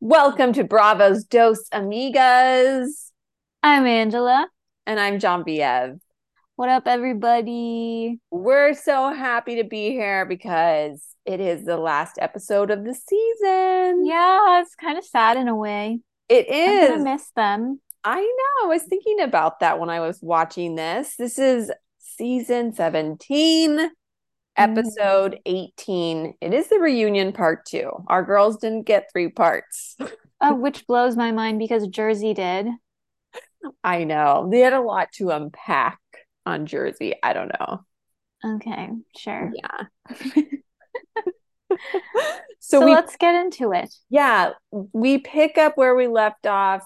Welcome 0.00 0.52
to 0.52 0.62
Bravo's 0.62 1.24
Dos 1.24 1.70
Amigas. 1.70 3.12
I'm 3.62 3.86
Angela. 3.86 4.46
And 4.84 5.00
I'm 5.00 5.18
John 5.18 5.42
Biev. 5.42 5.98
What 6.56 6.68
up, 6.68 6.86
everybody? 6.86 8.20
We're 8.30 8.74
so 8.74 9.14
happy 9.14 9.56
to 9.56 9.64
be 9.64 9.92
here 9.92 10.26
because 10.26 11.02
it 11.24 11.40
is 11.40 11.64
the 11.64 11.78
last 11.78 12.18
episode 12.20 12.70
of 12.70 12.84
the 12.84 12.92
season. 12.92 14.04
Yeah, 14.04 14.60
it's 14.60 14.74
kind 14.74 14.98
of 14.98 15.04
sad 15.04 15.38
in 15.38 15.48
a 15.48 15.56
way. 15.56 16.00
It 16.28 16.46
is. 16.50 16.90
I 16.90 16.96
miss 16.96 17.30
them. 17.34 17.80
I 18.04 18.20
know. 18.20 18.66
I 18.66 18.68
was 18.68 18.82
thinking 18.82 19.20
about 19.20 19.60
that 19.60 19.80
when 19.80 19.88
I 19.88 20.00
was 20.00 20.20
watching 20.20 20.74
this. 20.74 21.16
This 21.16 21.38
is 21.38 21.72
season 22.00 22.74
17 22.74 23.90
episode 24.56 25.32
mm. 25.46 25.68
18. 25.78 26.34
It 26.40 26.54
is 26.54 26.68
the 26.68 26.78
reunion 26.78 27.32
part 27.32 27.66
two. 27.66 27.90
Our 28.06 28.22
girls 28.22 28.58
didn't 28.58 28.86
get 28.86 29.10
three 29.12 29.28
parts. 29.28 29.96
uh, 30.40 30.52
which 30.54 30.86
blows 30.86 31.16
my 31.16 31.32
mind 31.32 31.58
because 31.58 31.86
Jersey 31.88 32.34
did. 32.34 32.66
I 33.82 34.04
know. 34.04 34.48
They 34.50 34.60
had 34.60 34.72
a 34.72 34.80
lot 34.80 35.12
to 35.14 35.30
unpack 35.30 35.98
on 36.44 36.66
Jersey. 36.66 37.14
I 37.22 37.32
don't 37.32 37.52
know. 37.58 37.84
Okay, 38.44 38.90
sure. 39.16 39.52
Yeah. 39.54 39.86
so, 41.68 41.78
so 42.60 42.84
we, 42.84 42.92
let's 42.92 43.16
get 43.16 43.34
into 43.34 43.72
it. 43.72 43.92
Yeah, 44.08 44.52
we 44.70 45.18
pick 45.18 45.58
up 45.58 45.76
where 45.76 45.96
we 45.96 46.06
left 46.06 46.46
off 46.46 46.84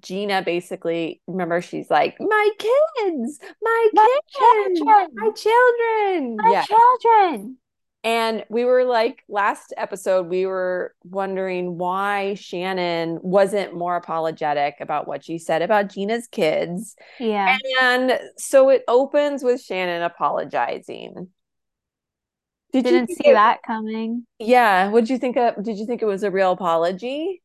Gina 0.00 0.42
basically 0.42 1.20
remember 1.26 1.60
she's 1.60 1.90
like 1.90 2.16
my 2.20 2.50
kids, 2.58 3.38
my, 3.62 3.88
my 3.92 4.18
kids, 4.26 4.80
children. 4.80 5.08
my 5.14 5.30
children, 5.30 6.36
my 6.36 6.52
yeah. 6.52 6.64
children. 6.64 7.58
And 8.04 8.44
we 8.50 8.66
were 8.66 8.84
like 8.84 9.22
last 9.30 9.72
episode 9.78 10.28
we 10.28 10.44
were 10.44 10.94
wondering 11.04 11.78
why 11.78 12.34
Shannon 12.34 13.18
wasn't 13.22 13.74
more 13.74 13.96
apologetic 13.96 14.74
about 14.80 15.08
what 15.08 15.24
she 15.24 15.38
said 15.38 15.62
about 15.62 15.88
Gina's 15.88 16.26
kids. 16.26 16.96
Yeah. 17.18 17.56
And 17.80 18.20
so 18.36 18.68
it 18.68 18.84
opens 18.88 19.42
with 19.42 19.62
Shannon 19.62 20.02
apologizing. 20.02 21.28
Did 22.74 22.84
Didn't 22.84 23.08
see 23.08 23.28
it, 23.28 23.34
that 23.34 23.62
coming. 23.66 24.26
Yeah. 24.38 24.88
What 24.88 25.02
did 25.02 25.10
you 25.10 25.18
think 25.18 25.36
of 25.38 25.62
did 25.62 25.78
you 25.78 25.86
think 25.86 26.02
it 26.02 26.06
was 26.06 26.24
a 26.24 26.30
real 26.30 26.52
apology? 26.52 27.40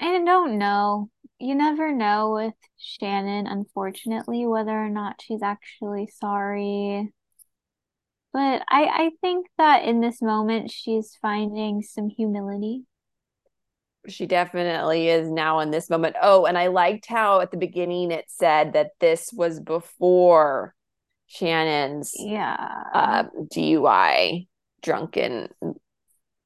I 0.00 0.22
don't 0.24 0.58
know. 0.58 1.10
You 1.38 1.54
never 1.54 1.92
know 1.92 2.32
with 2.32 2.54
Shannon, 2.76 3.46
unfortunately, 3.46 4.46
whether 4.46 4.72
or 4.72 4.90
not 4.90 5.20
she's 5.22 5.42
actually 5.42 6.08
sorry. 6.20 7.12
But 8.32 8.62
I, 8.68 8.84
I 8.84 9.10
think 9.20 9.46
that 9.58 9.84
in 9.84 10.00
this 10.00 10.20
moment, 10.22 10.70
she's 10.70 11.16
finding 11.20 11.82
some 11.82 12.08
humility. 12.08 12.84
She 14.08 14.26
definitely 14.26 15.08
is 15.08 15.30
now 15.30 15.60
in 15.60 15.70
this 15.70 15.90
moment. 15.90 16.16
Oh, 16.20 16.46
and 16.46 16.56
I 16.56 16.68
liked 16.68 17.06
how 17.06 17.40
at 17.40 17.50
the 17.50 17.56
beginning 17.56 18.12
it 18.12 18.26
said 18.28 18.74
that 18.74 18.92
this 19.00 19.30
was 19.32 19.60
before 19.60 20.74
Shannon's 21.26 22.12
yeah 22.16 22.82
uh, 22.92 23.24
DUI 23.52 24.48
drunken 24.82 25.48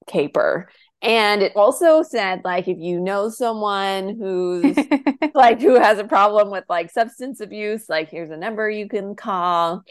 caper 0.07 0.69
and 1.05 1.43
it 1.43 1.53
also 1.55 2.03
said 2.03 2.41
like 2.45 2.67
if 2.67 2.79
you 2.79 2.99
know 2.99 3.29
someone 3.29 4.17
who's 4.19 4.77
like 5.35 5.61
who 5.61 5.75
has 5.75 5.99
a 5.99 6.05
problem 6.05 6.51
with 6.51 6.65
like 6.69 6.91
substance 6.91 7.41
abuse 7.41 7.89
like 7.91 8.09
here's 8.09 8.31
a 8.31 8.37
number 8.37 8.69
you 8.69 8.89
can 8.89 9.15
call. 9.15 9.83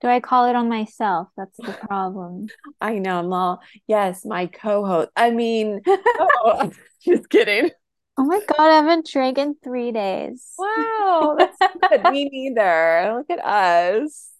Do 0.00 0.08
i 0.08 0.20
call 0.20 0.46
it 0.46 0.56
on 0.56 0.68
myself? 0.68 1.28
That's 1.36 1.56
the 1.58 1.72
problem. 1.72 2.48
I 2.80 2.98
know 2.98 3.18
i'm 3.18 3.32
all 3.32 3.60
yes 3.86 4.24
my 4.24 4.46
co-host. 4.46 5.10
I 5.14 5.30
mean 5.30 5.82
oh, 5.86 6.72
just 7.02 7.28
kidding. 7.28 7.70
Oh 8.16 8.24
my 8.24 8.40
god 8.48 8.70
i 8.70 8.76
haven't 8.76 9.06
drank 9.06 9.36
in 9.36 9.56
three 9.62 9.92
days. 9.92 10.54
Wow 10.58 11.36
that's 11.38 11.58
good. 11.90 12.04
Me 12.10 12.24
neither. 12.24 13.16
Look 13.18 13.38
at 13.38 13.44
us. 13.44 14.30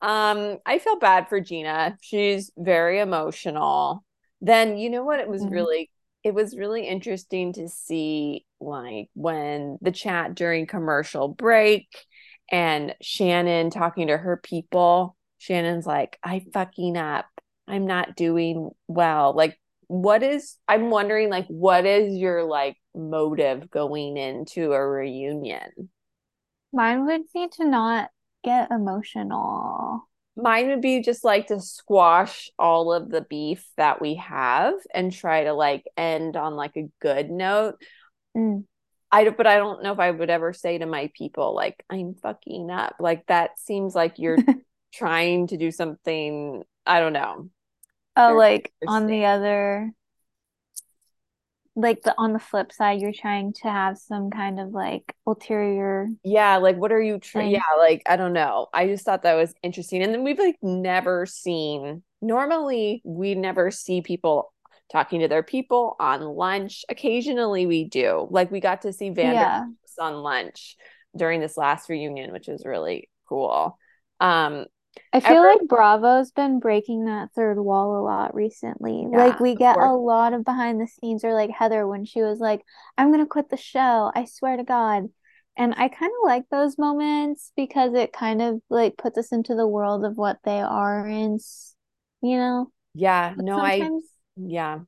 Um 0.00 0.58
i 0.64 0.78
feel 0.78 0.98
bad 0.98 1.28
for 1.28 1.40
gina. 1.40 1.98
She's 2.00 2.50
very 2.56 3.00
emotional 3.00 4.02
then 4.42 4.76
you 4.76 4.90
know 4.90 5.04
what? 5.04 5.20
It 5.20 5.28
was 5.28 5.42
mm-hmm. 5.42 5.54
really 5.54 5.90
it 6.24 6.34
was 6.34 6.56
really 6.56 6.86
interesting 6.86 7.52
to 7.54 7.68
see 7.68 8.44
like 8.60 9.08
when 9.14 9.78
the 9.80 9.90
chat 9.90 10.34
during 10.34 10.66
commercial 10.66 11.28
break 11.28 11.88
and 12.50 12.94
Shannon 13.00 13.70
talking 13.70 14.08
to 14.08 14.16
her 14.16 14.36
people 14.36 15.16
Shannon's 15.42 15.86
like 15.86 16.18
I 16.22 16.44
fucking 16.52 16.96
up. 16.96 17.26
I'm 17.66 17.86
not 17.86 18.14
doing 18.14 18.70
well. 18.86 19.34
Like 19.34 19.58
what 19.88 20.22
is 20.22 20.56
I'm 20.68 20.90
wondering 20.90 21.30
like 21.30 21.46
what 21.48 21.84
is 21.84 22.14
your 22.14 22.44
like 22.44 22.76
motive 22.94 23.68
going 23.68 24.16
into 24.16 24.72
a 24.72 24.86
reunion? 24.86 25.90
Mine 26.72 27.06
would 27.06 27.22
be 27.34 27.48
to 27.56 27.64
not 27.64 28.10
get 28.44 28.70
emotional 28.70 30.08
mine 30.36 30.68
would 30.68 30.80
be 30.80 31.02
just 31.02 31.24
like 31.24 31.48
to 31.48 31.60
squash 31.60 32.50
all 32.58 32.92
of 32.92 33.10
the 33.10 33.20
beef 33.20 33.66
that 33.76 34.00
we 34.00 34.14
have 34.16 34.74
and 34.94 35.12
try 35.12 35.44
to 35.44 35.52
like 35.52 35.84
end 35.96 36.36
on 36.36 36.54
like 36.54 36.76
a 36.76 36.88
good 37.00 37.30
note. 37.30 37.76
Mm. 38.36 38.64
I 39.10 39.28
but 39.28 39.46
I 39.46 39.56
don't 39.56 39.82
know 39.82 39.92
if 39.92 39.98
I 39.98 40.10
would 40.10 40.30
ever 40.30 40.54
say 40.54 40.78
to 40.78 40.86
my 40.86 41.10
people 41.14 41.54
like 41.54 41.84
I'm 41.90 42.14
fucking 42.14 42.70
up. 42.70 42.96
Like 42.98 43.26
that 43.26 43.58
seems 43.58 43.94
like 43.94 44.18
you're 44.18 44.38
trying 44.94 45.48
to 45.48 45.58
do 45.58 45.70
something. 45.70 46.62
I 46.86 47.00
don't 47.00 47.12
know. 47.12 47.50
Oh, 48.16 48.34
like 48.34 48.72
on 48.86 49.06
the 49.06 49.26
other 49.26 49.92
like 51.74 52.02
the 52.02 52.14
on 52.18 52.32
the 52.34 52.38
flip 52.38 52.70
side 52.70 53.00
you're 53.00 53.12
trying 53.12 53.52
to 53.52 53.68
have 53.68 53.96
some 53.96 54.30
kind 54.30 54.60
of 54.60 54.70
like 54.70 55.14
ulterior 55.26 56.06
yeah 56.22 56.58
like 56.58 56.76
what 56.76 56.92
are 56.92 57.00
you 57.00 57.18
trying 57.18 57.50
yeah 57.50 57.60
like 57.78 58.02
i 58.06 58.16
don't 58.16 58.34
know. 58.34 58.66
I 58.74 58.86
just 58.86 59.04
thought 59.04 59.22
that 59.22 59.34
was 59.34 59.54
interesting 59.62 60.02
and 60.02 60.12
then 60.12 60.22
we've 60.22 60.38
like 60.38 60.56
never 60.62 61.24
seen 61.24 62.02
normally 62.20 63.00
we 63.04 63.34
never 63.34 63.70
see 63.70 64.02
people 64.02 64.52
talking 64.92 65.20
to 65.20 65.28
their 65.28 65.42
people 65.42 65.96
on 65.98 66.20
lunch. 66.20 66.84
Occasionally 66.88 67.66
we 67.66 67.84
do. 67.84 68.28
Like 68.30 68.50
we 68.50 68.60
got 68.60 68.82
to 68.82 68.92
see 68.92 69.10
Vander 69.10 69.32
yeah. 69.32 69.64
on 69.98 70.16
lunch 70.16 70.76
during 71.16 71.40
this 71.40 71.56
last 71.56 71.88
reunion 71.88 72.32
which 72.32 72.46
was 72.46 72.64
really 72.64 73.08
cool. 73.28 73.78
Um 74.20 74.66
I 75.12 75.20
feel 75.20 75.36
Every- 75.36 75.54
like 75.54 75.68
Bravo's 75.68 76.32
been 76.32 76.60
breaking 76.60 77.04
that 77.06 77.32
third 77.32 77.58
wall 77.58 77.98
a 77.98 78.02
lot 78.02 78.34
recently. 78.34 79.06
Yeah, 79.10 79.24
like 79.26 79.40
we 79.40 79.54
get 79.54 79.76
a 79.76 79.92
lot 79.92 80.32
of 80.32 80.44
behind 80.44 80.80
the 80.80 80.86
scenes 80.86 81.24
or 81.24 81.32
like 81.34 81.50
Heather 81.50 81.86
when 81.86 82.04
she 82.04 82.22
was 82.22 82.38
like, 82.38 82.62
I'm 82.98 83.10
gonna 83.10 83.26
quit 83.26 83.48
the 83.48 83.56
show, 83.56 84.10
I 84.14 84.24
swear 84.24 84.56
to 84.56 84.64
God. 84.64 85.10
And 85.56 85.74
I 85.76 85.88
kind 85.88 86.10
of 86.10 86.24
like 86.26 86.48
those 86.50 86.78
moments 86.78 87.52
because 87.56 87.94
it 87.94 88.12
kind 88.12 88.40
of 88.40 88.62
like 88.70 88.96
puts 88.96 89.18
us 89.18 89.32
into 89.32 89.54
the 89.54 89.66
world 89.66 90.04
of 90.04 90.16
what 90.16 90.38
they 90.44 90.60
are 90.60 91.06
in, 91.06 91.38
you 92.22 92.36
know? 92.36 92.72
Yeah, 92.94 93.34
no, 93.36 93.58
I 93.58 93.88
yeah. 94.36 94.80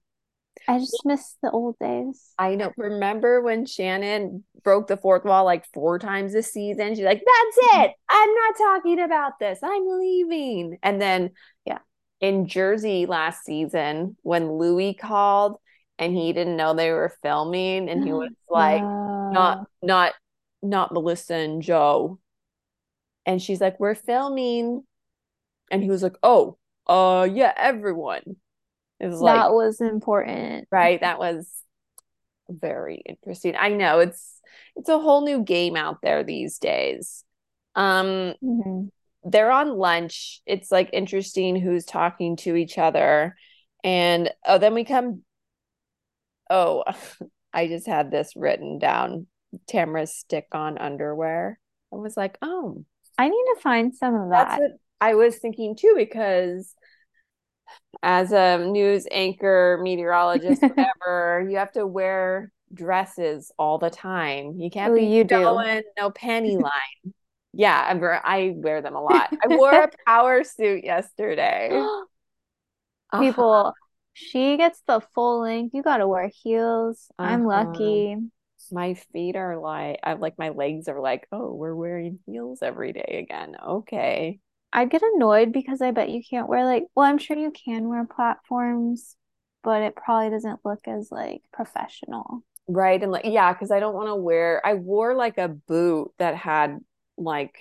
I 0.69 0.79
just 0.79 1.03
miss 1.05 1.37
the 1.43 1.51
old 1.51 1.77
days. 1.79 2.33
I 2.39 2.55
know. 2.55 2.73
Remember 2.77 3.41
when 3.41 3.67
Shannon 3.67 4.45
broke 4.63 4.87
the 4.87 4.97
fourth 4.97 5.25
wall 5.25 5.45
like 5.45 5.67
four 5.73 5.99
times 5.99 6.33
this 6.33 6.53
season? 6.53 6.95
She's 6.95 7.05
like, 7.05 7.23
that's 7.25 7.69
mm-hmm. 7.69 7.83
it. 7.83 7.93
I'm 8.09 8.35
not 8.35 8.57
talking 8.57 9.01
about 9.01 9.39
this. 9.39 9.59
I'm 9.63 9.87
leaving. 9.87 10.79
And 10.83 11.01
then, 11.01 11.31
yeah, 11.67 11.79
in 12.21 12.49
Jersey 12.49 13.07
last 13.07 13.45
season, 13.45 14.17
when 14.23 14.53
Luis 14.53 14.97
called 14.99 15.59
and 15.99 16.17
he 16.17 16.33
didn't 16.33 16.57
know 16.57 16.75
they 16.75 16.91
were 16.91 17.15
filming, 17.23 17.89
and 17.89 18.05
he 18.05 18.13
was 18.13 18.31
like, 18.51 18.83
not, 18.83 19.67
not, 19.83 20.13
not 20.63 20.93
Melissa 20.93 21.35
and 21.35 21.63
Joe. 21.63 22.19
And 23.27 23.41
she's 23.41 23.61
like, 23.61 23.79
we're 23.79 23.95
filming. 23.95 24.83
And 25.71 25.83
he 25.83 25.89
was 25.89 26.03
like, 26.03 26.17
oh, 26.23 26.59
uh, 26.87 27.29
yeah, 27.31 27.53
everyone. 27.57 28.37
It 29.01 29.07
was 29.07 29.21
like 29.21 29.35
that 29.37 29.53
was 29.53 29.81
important. 29.81 30.69
Right. 30.71 31.01
That 31.01 31.19
was 31.19 31.49
very 32.49 33.03
interesting. 33.07 33.55
I 33.59 33.71
know 33.71 34.01
it's 34.01 34.41
it's 34.77 34.89
a 34.89 34.99
whole 34.99 35.25
new 35.25 35.43
game 35.43 35.77
out 35.77 35.99
there 36.03 36.23
these 36.25 36.59
days. 36.59 37.25
Um 37.75 38.35
mm-hmm. 38.43 38.87
they're 39.25 39.51
on 39.51 39.77
lunch. 39.77 40.41
It's 40.47 40.71
like 40.71 40.91
interesting 40.93 41.57
who's 41.57 41.85
talking 41.85 42.37
to 42.39 42.57
each 42.57 42.79
other. 42.79 43.37
And 43.83 44.31
oh 44.47 44.59
then 44.59 44.75
we 44.75 44.85
come 44.85 45.23
oh 46.51 46.85
I 47.53 47.69
just 47.69 47.87
had 47.87 48.11
this 48.11 48.35
written 48.35 48.79
down. 48.79 49.27
Tamra's 49.69 50.15
stick 50.15 50.49
on 50.53 50.77
underwear. 50.79 51.61
I 51.93 51.97
was 51.97 52.17
like, 52.17 52.37
oh. 52.43 52.85
I 53.17 53.29
need 53.29 53.45
to 53.55 53.61
find 53.61 53.95
some 53.95 54.15
of 54.15 54.31
that. 54.31 54.61
I 55.01 55.15
was 55.15 55.37
thinking 55.37 55.77
too, 55.77 55.95
because 55.97 56.75
as 58.03 58.33
a 58.33 58.59
news 58.59 59.07
anchor, 59.11 59.79
meteorologist, 59.83 60.63
whatever, 60.63 61.47
you 61.49 61.57
have 61.57 61.73
to 61.73 61.87
wear 61.87 62.51
dresses 62.73 63.53
all 63.59 63.79
the 63.79 63.91
time. 63.91 64.59
You 64.59 64.71
can't 64.71 64.93
oh, 64.93 64.97
be 64.97 65.07
you 65.07 65.25
going 65.25 65.83
do. 65.83 65.89
no 65.99 66.11
panty 66.11 66.61
line. 66.61 67.15
yeah, 67.53 67.81
I, 67.81 68.37
I 68.37 68.55
wear 68.57 68.83
them 68.83 68.95
a 68.95 69.03
lot. 69.03 69.33
I 69.43 69.57
wore 69.57 69.73
a 69.73 69.91
power 70.07 70.45
suit 70.45 70.85
yesterday. 70.85 71.71
People, 73.19 73.53
uh-huh. 73.53 73.73
She 74.15 74.57
gets 74.57 74.81
the 74.87 75.01
full 75.15 75.41
length. 75.41 75.75
You 75.75 75.83
gotta 75.83 76.07
wear 76.07 76.31
heels. 76.33 77.11
Uh-huh. 77.19 77.31
I'm 77.31 77.45
lucky. 77.45 78.17
My 78.73 78.95
feet 78.95 79.37
are 79.37 79.59
like 79.59 80.01
I 80.03 80.15
like 80.15 80.39
my 80.39 80.49
legs 80.51 80.89
are 80.89 81.01
like, 81.01 81.27
oh, 81.33 81.53
we're 81.53 81.75
wearing 81.75 82.21
heels 82.25 82.61
every 82.63 82.93
day 82.93 83.25
again. 83.29 83.57
Okay. 83.63 84.39
I'd 84.75 84.91
get 84.91 85.03
annoyed 85.03 85.53
because 85.53 85.81
I 85.81 85.93
bet 85.93 86.11
you 86.11 86.21
can't 86.29 86.49
wear 86.49 86.65
like 86.65 86.85
well, 86.95 87.07
I'm 87.07 87.19
sure 87.19 87.37
you 87.37 87.53
can 87.53 87.89
wear 87.89 88.05
platforms, 88.05 89.17
but 89.63 89.83
it 89.83 89.95
probably 89.95 90.31
doesn't 90.31 90.61
look 90.65 90.81
as 90.89 91.11
like 91.13 91.43
professional. 91.53 92.43
Right. 92.67 93.01
And 93.01 93.13
like 93.13 93.25
yeah, 93.25 93.53
because 93.53 93.71
I 93.71 93.79
don't 93.79 93.95
want 93.95 94.09
to 94.09 94.17
wear 94.17 94.61
I 94.67 94.75
wore 94.75 95.15
like 95.15 95.39
a 95.39 95.49
boot 95.49 96.11
that 96.19 96.35
had 96.35 96.81
like 97.17 97.55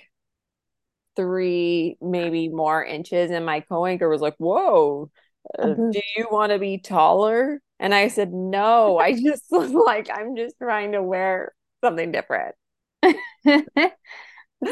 three, 1.16 1.96
maybe 2.00 2.48
more 2.48 2.84
inches, 2.84 3.30
and 3.30 3.46
my 3.46 3.60
co-anchor 3.60 4.08
was 4.08 4.20
like, 4.20 4.34
Whoa, 4.38 5.10
uh, 5.58 5.74
do 5.74 6.00
you 6.16 6.26
want 6.30 6.50
to 6.52 6.58
be 6.58 6.78
taller? 6.78 7.60
And 7.78 7.94
I 7.94 8.08
said, 8.08 8.32
No, 8.32 8.98
I 8.98 9.12
just 9.22 9.44
like 9.52 10.10
I'm 10.12 10.36
just 10.36 10.56
trying 10.58 10.92
to 10.92 11.02
wear 11.02 11.54
something 11.82 12.10
different. 12.10 12.56
it 13.02 13.92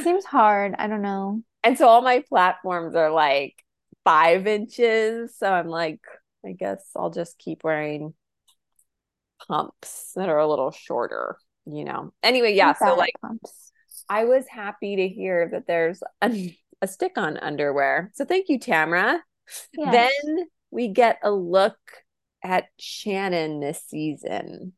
seems 0.02 0.24
hard. 0.24 0.74
I 0.78 0.88
don't 0.88 1.02
know. 1.02 1.42
And 1.64 1.78
so 1.78 1.88
all 1.88 2.02
my 2.02 2.24
platforms 2.28 2.94
are 2.94 3.10
like 3.10 3.54
five 4.04 4.46
inches. 4.46 5.36
So 5.36 5.46
I'm 5.46 5.68
like, 5.68 6.00
I 6.44 6.52
guess 6.52 6.84
I'll 6.96 7.10
just 7.10 7.38
keep 7.38 7.62
wearing 7.64 8.14
pumps 9.46 10.12
that 10.16 10.28
are 10.28 10.38
a 10.38 10.48
little 10.48 10.72
shorter, 10.72 11.36
you 11.66 11.84
know. 11.84 12.12
Anyway, 12.22 12.54
yeah. 12.54 12.74
So 12.74 12.94
like 12.96 13.14
pumps. 13.20 13.72
I 14.08 14.24
was 14.24 14.46
happy 14.48 14.96
to 14.96 15.08
hear 15.08 15.48
that 15.52 15.66
there's 15.66 16.02
a, 16.20 16.56
a 16.80 16.88
stick 16.88 17.12
on 17.16 17.36
underwear. 17.36 18.10
So 18.14 18.24
thank 18.24 18.48
you, 18.48 18.58
Tamra. 18.58 19.20
Yes. 19.76 19.92
Then 20.24 20.46
we 20.70 20.88
get 20.88 21.18
a 21.22 21.30
look 21.30 21.78
at 22.42 22.64
Shannon 22.78 23.60
this 23.60 23.82
season. 23.86 24.72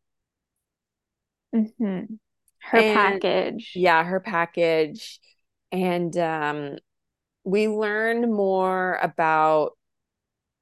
Mm-hmm. 1.54 2.14
Her 2.60 2.78
and, 2.78 2.94
package. 3.22 3.72
Yeah, 3.74 4.04
her 4.04 4.20
package 4.20 5.20
and 5.74 6.16
um, 6.16 6.78
we 7.42 7.66
learned 7.66 8.32
more 8.32 8.98
about 9.02 9.72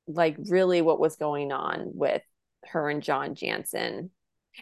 like 0.08 0.36
really 0.48 0.80
what 0.80 0.98
was 0.98 1.16
going 1.16 1.52
on 1.52 1.90
with 1.94 2.22
her 2.64 2.88
and 2.88 3.02
John 3.02 3.34
Janssen. 3.34 4.10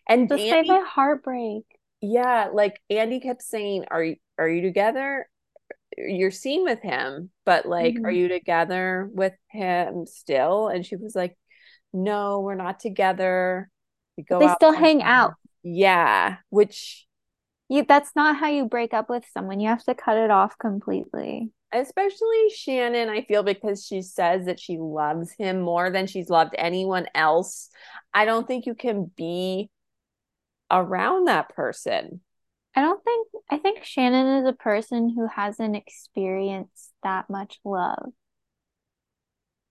And 0.09 0.29
just 0.29 0.43
Andy, 0.43 0.69
my 0.69 0.85
heartbreak. 0.87 1.63
Yeah, 2.01 2.49
like 2.53 2.81
Andy 2.91 3.21
kept 3.21 3.43
saying, 3.43 3.85
"Are 3.91 4.03
you 4.03 4.17
are 4.39 4.49
you 4.49 4.63
together? 4.63 5.29
You're 5.97 6.31
seen 6.31 6.65
with 6.65 6.81
him, 6.81 7.31
but 7.47 7.67
like, 7.67 7.95
mm-hmm. 7.95 8.07
are 8.07 8.11
you 8.11 8.29
together 8.29 9.09
with 9.13 9.35
him 9.51 10.07
still?" 10.07 10.67
And 10.69 10.85
she 10.85 10.97
was 10.97 11.15
like, 11.15 11.37
"No, 11.93 12.41
we're 12.41 12.55
not 12.57 12.81
together. 12.81 13.71
We 14.17 14.25
go. 14.25 14.41
But 14.41 14.49
they 14.49 14.55
still 14.55 14.73
hang 14.73 15.03
out. 15.03 15.35
Yeah, 15.63 16.37
which 16.49 17.07
you 17.71 17.85
that's 17.89 18.11
not 18.17 18.37
how 18.37 18.49
you 18.49 18.67
break 18.67 18.93
up 18.93 19.09
with 19.09 19.25
someone. 19.33 19.61
You 19.61 19.69
have 19.69 19.85
to 19.85 19.95
cut 19.95 20.19
it 20.19 20.31
off 20.31 20.59
completely. 20.59 21.51
Especially 21.73 22.51
Shannon, 22.53 23.09
I 23.09 23.23
feel 23.23 23.45
because 23.45 23.87
she 23.87 24.03
says 24.03 24.47
that 24.47 24.59
she 24.59 24.77
loves 24.77 25.33
him 25.39 25.61
more 25.61 25.89
than 25.89 26.09
she's 26.09 26.29
loved 26.29 26.57
anyone 26.59 27.07
else. 27.15 27.71
I 28.13 28.25
don't 28.25 28.47
think 28.47 28.67
you 28.67 28.75
can 28.75 29.09
be 29.17 29.71
around 30.69 31.29
that 31.29 31.51
person. 31.51 32.21
I 32.75 32.81
don't 32.81 33.03
think 33.05 33.29
I 33.49 33.59
think 33.59 33.85
Shannon 33.85 34.43
is 34.43 34.49
a 34.49 34.53
person 34.53 35.15
who 35.15 35.29
hasn't 35.29 35.77
experienced 35.77 36.93
that 37.05 37.31
much 37.31 37.61
love. 37.65 38.11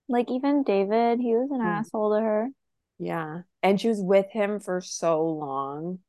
Like 0.07 0.31
even 0.31 0.63
David, 0.63 1.19
he 1.19 1.35
was 1.35 1.51
an 1.51 1.59
mm. 1.59 1.65
asshole 1.65 2.15
to 2.15 2.21
her. 2.21 2.47
Yeah. 2.97 3.41
And 3.61 3.79
she 3.79 3.89
was 3.89 4.01
with 4.01 4.27
him 4.31 4.61
for 4.61 4.79
so 4.79 5.25
long. 5.25 5.99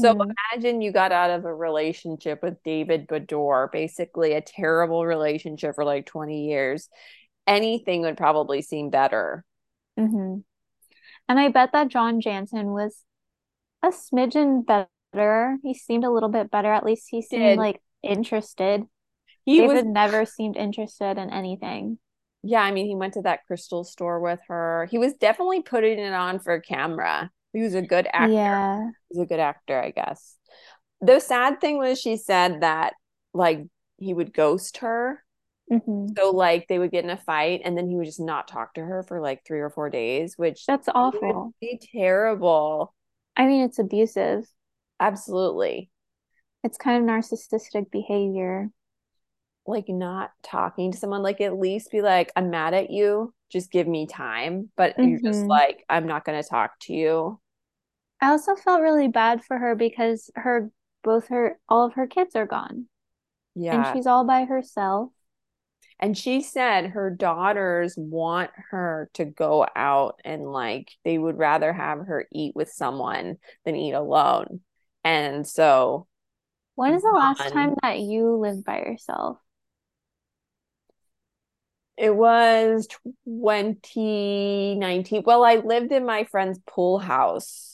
So 0.00 0.14
mm-hmm. 0.14 0.30
imagine 0.52 0.80
you 0.80 0.92
got 0.92 1.12
out 1.12 1.30
of 1.30 1.44
a 1.44 1.54
relationship 1.54 2.42
with 2.42 2.62
David 2.62 3.06
Beador, 3.08 3.70
basically 3.70 4.32
a 4.32 4.40
terrible 4.40 5.04
relationship 5.04 5.74
for 5.74 5.84
like 5.84 6.06
20 6.06 6.46
years. 6.46 6.88
Anything 7.46 8.02
would 8.02 8.16
probably 8.16 8.62
seem 8.62 8.90
better. 8.90 9.44
Mm-hmm. 9.98 10.40
And 11.28 11.40
I 11.40 11.48
bet 11.48 11.72
that 11.72 11.88
John 11.88 12.20
Janssen 12.20 12.68
was 12.68 13.04
a 13.82 13.88
smidgen 13.88 14.64
better. 14.66 15.58
He 15.62 15.74
seemed 15.74 16.04
a 16.04 16.10
little 16.10 16.28
bit 16.28 16.50
better. 16.50 16.72
At 16.72 16.84
least 16.84 17.08
he 17.10 17.22
seemed 17.22 17.42
Did. 17.42 17.58
like 17.58 17.80
interested. 18.02 18.84
He 19.44 19.58
David 19.58 19.74
was... 19.74 19.84
never 19.84 20.24
seemed 20.24 20.56
interested 20.56 21.18
in 21.18 21.30
anything. 21.30 21.98
Yeah, 22.44 22.62
I 22.62 22.72
mean, 22.72 22.86
he 22.86 22.96
went 22.96 23.14
to 23.14 23.22
that 23.22 23.46
crystal 23.46 23.84
store 23.84 24.20
with 24.20 24.40
her. 24.48 24.88
He 24.90 24.98
was 24.98 25.14
definitely 25.14 25.62
putting 25.62 25.98
it 25.98 26.12
on 26.12 26.38
for 26.40 26.60
camera. 26.60 27.30
He 27.52 27.60
was 27.60 27.74
a 27.74 27.82
good 27.82 28.08
actor. 28.12 28.32
Yeah. 28.32 28.90
He's 29.08 29.22
a 29.22 29.26
good 29.26 29.40
actor, 29.40 29.80
I 29.80 29.90
guess. 29.90 30.36
The 31.00 31.20
sad 31.20 31.60
thing 31.60 31.78
was 31.78 32.00
she 32.00 32.16
said 32.16 32.62
that 32.62 32.94
like 33.34 33.66
he 33.98 34.14
would 34.14 34.32
ghost 34.32 34.78
her. 34.78 35.22
Mm-hmm. 35.70 36.08
So 36.16 36.30
like 36.30 36.68
they 36.68 36.78
would 36.78 36.90
get 36.90 37.04
in 37.04 37.10
a 37.10 37.16
fight 37.16 37.62
and 37.64 37.76
then 37.76 37.88
he 37.88 37.96
would 37.96 38.06
just 38.06 38.20
not 38.20 38.48
talk 38.48 38.74
to 38.74 38.80
her 38.80 39.02
for 39.02 39.20
like 39.20 39.44
three 39.44 39.60
or 39.60 39.70
four 39.70 39.90
days, 39.90 40.34
which 40.36 40.66
that's 40.66 40.88
awful. 40.94 41.54
be 41.60 41.80
terrible. 41.92 42.94
I 43.36 43.46
mean, 43.46 43.62
it's 43.62 43.78
abusive. 43.78 44.44
Absolutely. 45.00 45.90
It's 46.62 46.76
kind 46.76 47.02
of 47.02 47.08
narcissistic 47.08 47.90
behavior. 47.90 48.70
Like 49.66 49.88
not 49.88 50.30
talking 50.42 50.92
to 50.92 50.98
someone, 50.98 51.22
like 51.22 51.40
at 51.40 51.58
least 51.58 51.90
be 51.90 52.02
like, 52.02 52.32
I'm 52.34 52.50
mad 52.50 52.74
at 52.74 52.90
you. 52.90 53.32
Just 53.50 53.70
give 53.70 53.86
me 53.86 54.06
time. 54.06 54.70
But 54.76 54.96
mm-hmm. 54.96 55.08
you're 55.08 55.20
just 55.20 55.40
mm-hmm. 55.40 55.48
like, 55.48 55.84
I'm 55.88 56.06
not 56.06 56.24
going 56.24 56.42
to 56.42 56.48
talk 56.48 56.72
to 56.82 56.92
you. 56.92 57.40
I 58.20 58.28
also 58.28 58.54
felt 58.54 58.82
really 58.82 59.08
bad 59.08 59.44
for 59.44 59.58
her 59.58 59.74
because 59.74 60.30
her 60.36 60.70
both 61.02 61.28
her 61.28 61.58
all 61.68 61.86
of 61.86 61.94
her 61.94 62.06
kids 62.06 62.36
are 62.36 62.46
gone. 62.46 62.86
Yeah. 63.54 63.88
And 63.88 63.96
she's 63.96 64.06
all 64.06 64.24
by 64.24 64.44
herself. 64.44 65.10
And 65.98 66.16
she 66.16 66.42
said 66.42 66.90
her 66.90 67.10
daughters 67.10 67.94
want 67.96 68.50
her 68.70 69.10
to 69.14 69.24
go 69.24 69.66
out 69.76 70.20
and 70.24 70.50
like 70.50 70.90
they 71.04 71.16
would 71.16 71.38
rather 71.38 71.72
have 71.72 72.06
her 72.06 72.26
eat 72.32 72.56
with 72.56 72.70
someone 72.70 73.36
than 73.64 73.76
eat 73.76 73.92
alone. 73.92 74.60
And 75.04 75.46
so 75.46 76.06
when 76.74 76.94
is 76.94 77.02
the 77.02 77.10
last 77.10 77.52
time 77.52 77.74
that 77.82 78.00
you 78.00 78.36
lived 78.36 78.64
by 78.64 78.78
yourself? 78.78 79.38
It 81.96 82.14
was 82.14 82.86
2019. 83.26 85.22
Well, 85.24 85.44
I 85.44 85.56
lived 85.56 85.92
in 85.92 86.06
my 86.06 86.24
friend's 86.24 86.58
pool 86.66 86.98
house 86.98 87.72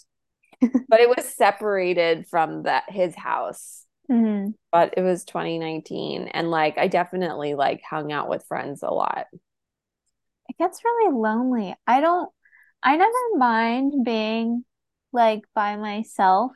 but 0.60 1.00
it 1.00 1.08
was 1.08 1.24
separated 1.34 2.26
from 2.26 2.64
that 2.64 2.84
his 2.88 3.14
house. 3.14 3.84
Mm-hmm. 4.10 4.52
But 4.72 4.94
it 4.96 5.02
was 5.02 5.24
2019, 5.24 6.28
and 6.28 6.50
like 6.50 6.78
I 6.78 6.88
definitely 6.88 7.54
like 7.54 7.82
hung 7.88 8.10
out 8.10 8.28
with 8.28 8.46
friends 8.46 8.82
a 8.82 8.90
lot. 8.90 9.26
It 10.48 10.56
gets 10.58 10.82
really 10.82 11.14
lonely. 11.14 11.74
I 11.86 12.00
don't. 12.00 12.30
I 12.82 12.96
never 12.96 13.36
mind 13.36 14.04
being 14.04 14.64
like 15.12 15.42
by 15.54 15.76
myself, 15.76 16.52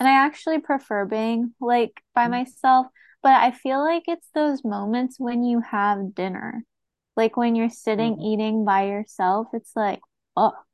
and 0.00 0.08
I 0.08 0.12
actually 0.12 0.60
prefer 0.60 1.04
being 1.04 1.52
like 1.60 2.02
by 2.14 2.22
mm-hmm. 2.22 2.32
myself. 2.32 2.86
But 3.22 3.32
I 3.32 3.50
feel 3.50 3.84
like 3.84 4.04
it's 4.06 4.28
those 4.34 4.64
moments 4.64 5.16
when 5.18 5.44
you 5.44 5.60
have 5.60 6.14
dinner, 6.14 6.64
like 7.18 7.36
when 7.36 7.54
you're 7.54 7.68
sitting 7.68 8.14
mm-hmm. 8.14 8.22
eating 8.22 8.64
by 8.64 8.86
yourself. 8.86 9.48
It's 9.52 9.72
like, 9.76 10.00
fuck 10.34 10.64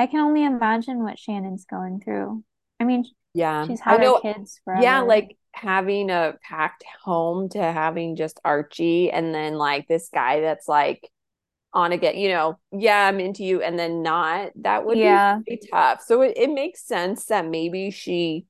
I 0.00 0.06
can 0.06 0.20
only 0.20 0.44
imagine 0.44 1.02
what 1.02 1.18
Shannon's 1.18 1.66
going 1.66 2.00
through. 2.00 2.42
I 2.80 2.84
mean, 2.84 3.04
yeah, 3.34 3.66
she's 3.66 3.80
had 3.80 4.00
kids 4.22 4.58
forever. 4.64 4.82
Yeah, 4.82 5.00
like 5.02 5.36
having 5.52 6.08
a 6.08 6.36
packed 6.42 6.84
home 7.04 7.50
to 7.50 7.58
having 7.60 8.16
just 8.16 8.40
Archie 8.42 9.10
and 9.10 9.34
then 9.34 9.56
like 9.56 9.88
this 9.88 10.08
guy 10.12 10.40
that's 10.40 10.66
like 10.66 11.06
on 11.74 11.92
again, 11.92 12.16
you 12.16 12.30
know, 12.30 12.58
yeah, 12.72 13.06
I'm 13.06 13.20
into 13.20 13.44
you, 13.44 13.60
and 13.60 13.78
then 13.78 14.02
not. 14.02 14.52
That 14.62 14.86
would 14.86 14.96
yeah. 14.96 15.40
be 15.46 15.60
tough. 15.70 16.02
So 16.02 16.22
it, 16.22 16.32
it 16.34 16.50
makes 16.50 16.82
sense 16.82 17.26
that 17.26 17.46
maybe 17.46 17.90
she 17.90 18.46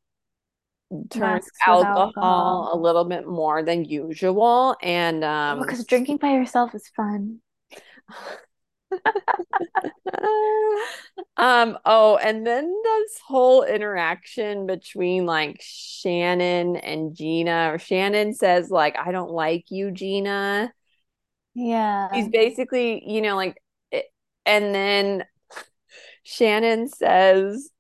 turns 1.11 1.49
alcohol, 1.67 2.07
alcohol, 2.07 2.71
a 2.73 2.77
little 2.77 3.05
bit 3.05 3.27
more 3.27 3.63
than 3.63 3.85
usual. 3.85 4.77
And 4.83 5.23
um 5.25 5.61
because 5.61 5.85
drinking 5.85 6.19
by 6.19 6.33
yourself 6.33 6.75
is 6.75 6.89
fun. 6.97 7.41
um 11.37 11.79
oh 11.85 12.19
and 12.23 12.47
then 12.47 12.75
this 12.83 13.19
whole 13.25 13.63
interaction 13.63 14.67
between 14.67 15.27
like 15.27 15.59
shannon 15.61 16.77
and 16.77 17.15
gina 17.15 17.71
or 17.73 17.79
shannon 17.79 18.35
says 18.35 18.69
like 18.69 18.97
i 18.99 19.13
don't 19.13 19.31
like 19.31 19.67
you 19.71 19.93
gina 19.93 20.73
yeah 21.55 22.09
he's 22.13 22.29
basically 22.29 23.03
you 23.07 23.23
know 23.23 23.37
like 23.37 23.57
it, 23.93 24.07
and 24.45 24.75
then 24.75 25.25
shannon 26.25 26.89
says 26.89 27.71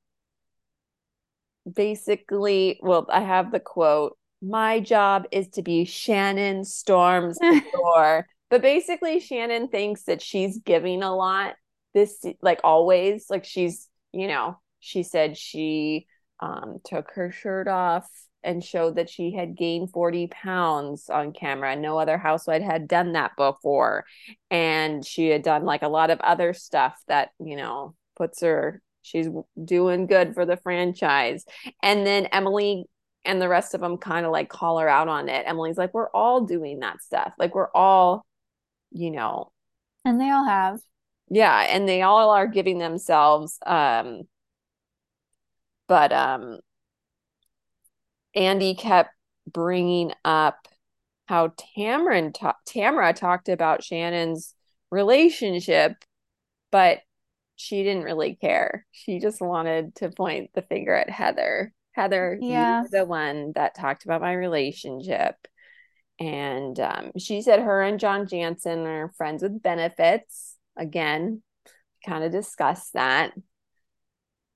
basically 1.70 2.78
well 2.82 3.06
i 3.10 3.20
have 3.20 3.52
the 3.52 3.60
quote 3.60 4.16
my 4.42 4.80
job 4.80 5.26
is 5.30 5.48
to 5.48 5.62
be 5.62 5.84
shannon 5.84 6.64
storms 6.64 7.38
Beador 7.42 8.24
but 8.50 8.62
basically, 8.62 9.20
Shannon 9.20 9.68
thinks 9.68 10.02
that 10.02 10.20
she's 10.20 10.58
giving 10.58 11.02
a 11.02 11.14
lot 11.14 11.54
this 11.94 12.24
like 12.42 12.60
always 12.62 13.26
like 13.30 13.44
she's 13.44 13.88
you 14.12 14.28
know 14.28 14.56
she 14.78 15.02
said 15.02 15.36
she 15.36 16.06
um 16.38 16.78
took 16.84 17.10
her 17.14 17.32
shirt 17.32 17.66
off 17.66 18.08
and 18.44 18.62
showed 18.62 18.94
that 18.96 19.10
she 19.10 19.32
had 19.32 19.56
gained 19.56 19.90
40 19.92 20.28
pounds 20.28 21.10
on 21.10 21.32
camera. 21.32 21.76
No 21.76 21.98
other 21.98 22.16
housewife 22.16 22.62
had 22.62 22.88
done 22.88 23.12
that 23.12 23.32
before. 23.36 24.04
And 24.50 25.04
she 25.04 25.28
had 25.28 25.42
done 25.42 25.64
like 25.64 25.82
a 25.82 25.88
lot 25.88 26.10
of 26.10 26.20
other 26.20 26.54
stuff 26.54 26.98
that, 27.06 27.30
you 27.38 27.56
know, 27.56 27.94
puts 28.16 28.40
her, 28.40 28.80
she's 29.02 29.28
doing 29.62 30.06
good 30.06 30.34
for 30.34 30.44
the 30.44 30.56
franchise. 30.56 31.44
And 31.82 32.06
then 32.06 32.26
Emily 32.26 32.84
and 33.24 33.40
the 33.40 33.48
rest 33.48 33.74
of 33.74 33.80
them 33.80 33.98
kind 33.98 34.24
of 34.24 34.32
like 34.32 34.48
call 34.48 34.78
her 34.78 34.88
out 34.88 35.08
on 35.08 35.28
it. 35.28 35.44
Emily's 35.46 35.76
like, 35.78 35.92
we're 35.92 36.10
all 36.10 36.42
doing 36.42 36.80
that 36.80 37.02
stuff. 37.02 37.32
Like, 37.38 37.54
we're 37.54 37.70
all, 37.74 38.24
you 38.90 39.10
know. 39.10 39.52
And 40.04 40.20
they 40.20 40.30
all 40.30 40.44
have. 40.44 40.80
Yeah. 41.28 41.60
And 41.68 41.88
they 41.88 42.02
all 42.02 42.30
are 42.30 42.46
giving 42.46 42.78
themselves, 42.78 43.58
um, 43.66 44.22
but, 45.86 46.12
um, 46.12 46.60
Andy 48.34 48.74
kept 48.74 49.10
bringing 49.50 50.12
up 50.24 50.68
how 51.26 51.52
Tamron 51.76 52.32
ta- 52.32 52.56
Tamra 52.68 53.14
talked 53.14 53.48
about 53.48 53.84
Shannon's 53.84 54.54
relationship, 54.90 56.04
but 56.70 57.00
she 57.60 57.82
didn't 57.82 58.04
really 58.04 58.36
care. 58.36 58.86
She 58.90 59.18
just 59.18 59.42
wanted 59.42 59.94
to 59.96 60.08
point 60.08 60.50
the 60.54 60.62
finger 60.62 60.94
at 60.94 61.10
Heather. 61.10 61.74
Heather, 61.92 62.38
yeah. 62.40 62.84
the 62.90 63.04
one 63.04 63.52
that 63.54 63.74
talked 63.74 64.06
about 64.06 64.22
my 64.22 64.32
relationship. 64.32 65.34
And 66.18 66.80
um, 66.80 67.12
she 67.18 67.42
said 67.42 67.60
her 67.60 67.82
and 67.82 68.00
John 68.00 68.26
Janssen 68.26 68.86
are 68.86 69.12
friends 69.18 69.42
with 69.42 69.62
benefits. 69.62 70.56
Again, 70.78 71.42
kind 72.06 72.24
of 72.24 72.32
discussed 72.32 72.94
that. 72.94 73.34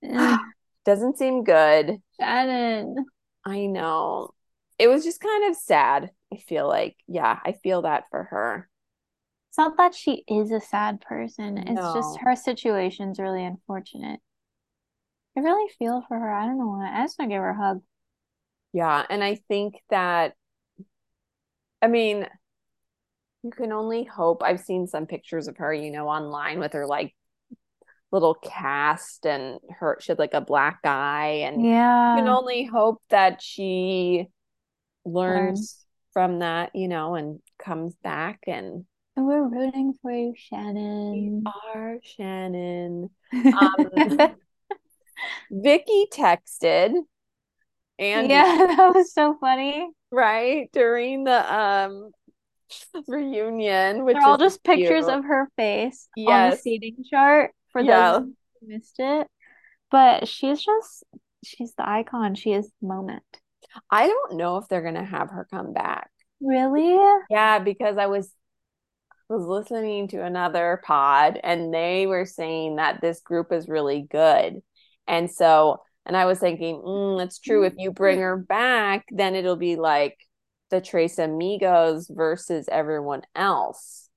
Doesn't 0.86 1.18
seem 1.18 1.44
good. 1.44 1.98
Shannon. 2.18 2.96
I 3.44 3.66
know. 3.66 4.30
It 4.78 4.88
was 4.88 5.04
just 5.04 5.20
kind 5.20 5.50
of 5.50 5.56
sad. 5.56 6.10
I 6.32 6.38
feel 6.38 6.66
like, 6.66 6.96
yeah, 7.06 7.38
I 7.44 7.52
feel 7.52 7.82
that 7.82 8.04
for 8.10 8.24
her. 8.24 8.70
It's 9.54 9.58
not 9.58 9.76
that 9.76 9.94
she 9.94 10.24
is 10.26 10.50
a 10.50 10.58
sad 10.58 11.00
person. 11.00 11.58
It's 11.58 11.80
no. 11.80 11.94
just 11.94 12.18
her 12.22 12.34
situation's 12.34 13.20
really 13.20 13.44
unfortunate. 13.44 14.18
I 15.36 15.40
really 15.42 15.72
feel 15.78 16.02
for 16.08 16.18
her. 16.18 16.28
I 16.28 16.46
don't 16.46 16.58
know 16.58 16.70
why. 16.70 16.90
I 16.92 17.04
just 17.04 17.16
want 17.20 17.30
to 17.30 17.34
give 17.36 17.40
her 17.40 17.50
a 17.50 17.56
hug. 17.56 17.80
Yeah, 18.72 19.06
and 19.08 19.22
I 19.22 19.36
think 19.46 19.76
that 19.90 20.34
I 21.80 21.86
mean, 21.86 22.26
you 23.44 23.52
can 23.52 23.70
only 23.70 24.02
hope. 24.02 24.42
I've 24.42 24.58
seen 24.58 24.88
some 24.88 25.06
pictures 25.06 25.46
of 25.46 25.58
her, 25.58 25.72
you 25.72 25.92
know, 25.92 26.08
online 26.08 26.58
with 26.58 26.72
her 26.72 26.84
like 26.84 27.14
little 28.10 28.34
cast 28.34 29.24
and 29.24 29.60
her 29.78 29.98
she 30.00 30.10
had 30.10 30.18
like 30.18 30.34
a 30.34 30.40
black 30.40 30.80
eye 30.84 31.42
and 31.44 31.64
yeah 31.64 32.14
you 32.14 32.22
can 32.22 32.28
only 32.28 32.64
hope 32.64 33.02
that 33.10 33.42
she 33.42 34.28
learns 35.04 35.84
from 36.12 36.38
that 36.38 36.70
you 36.76 36.86
know 36.86 37.16
and 37.16 37.40
comes 37.58 37.92
back 38.04 38.38
and 38.46 38.84
and 39.16 39.26
we're 39.26 39.46
rooting 39.46 39.94
for 40.02 40.10
you 40.10 40.34
shannon 40.36 41.42
we 41.44 41.52
are 41.74 41.98
shannon 42.02 43.10
um, 43.34 44.34
vicki 45.50 46.06
texted 46.12 46.92
and 47.98 48.28
yeah 48.28 48.56
that 48.76 48.92
was 48.94 49.12
so 49.12 49.36
funny 49.40 49.88
right 50.10 50.68
during 50.72 51.24
the 51.24 51.54
um 51.54 52.10
reunion 53.06 54.04
which 54.04 54.14
they're 54.14 54.26
all 54.26 54.38
just 54.38 54.62
cute. 54.64 54.78
pictures 54.78 55.06
of 55.06 55.24
her 55.24 55.48
face 55.56 56.08
yes. 56.16 56.30
on 56.30 56.50
the 56.50 56.56
seating 56.56 56.96
chart 57.08 57.52
for 57.74 57.82
yeah. 57.82 58.12
those 58.12 58.28
who 58.60 58.68
missed 58.68 58.96
it. 58.98 59.26
But 59.90 60.26
she's 60.26 60.64
just 60.64 61.04
she's 61.44 61.74
the 61.74 61.86
icon. 61.86 62.34
She 62.34 62.52
is 62.52 62.70
the 62.80 62.88
moment. 62.88 63.22
I 63.90 64.06
don't 64.06 64.36
know 64.36 64.56
if 64.56 64.68
they're 64.68 64.82
gonna 64.82 65.04
have 65.04 65.30
her 65.30 65.46
come 65.50 65.74
back. 65.74 66.10
Really? 66.40 66.98
Yeah, 67.28 67.58
because 67.58 67.98
I 67.98 68.06
was 68.06 68.30
was 69.36 69.46
listening 69.46 70.08
to 70.08 70.24
another 70.24 70.80
pod 70.84 71.38
and 71.42 71.72
they 71.72 72.06
were 72.06 72.26
saying 72.26 72.76
that 72.76 73.00
this 73.00 73.20
group 73.20 73.52
is 73.52 73.68
really 73.68 74.06
good. 74.10 74.62
And 75.06 75.30
so 75.30 75.80
and 76.06 76.16
I 76.16 76.26
was 76.26 76.38
thinking, 76.38 76.76
mm, 76.76 77.18
that's 77.18 77.38
true. 77.38 77.64
If 77.64 77.74
you 77.78 77.90
bring 77.90 78.20
her 78.20 78.36
back, 78.36 79.06
then 79.10 79.34
it'll 79.34 79.56
be 79.56 79.76
like 79.76 80.18
the 80.70 80.80
Tres 80.80 81.18
Amigos 81.18 82.08
versus 82.08 82.68
everyone 82.70 83.22
else. 83.34 84.10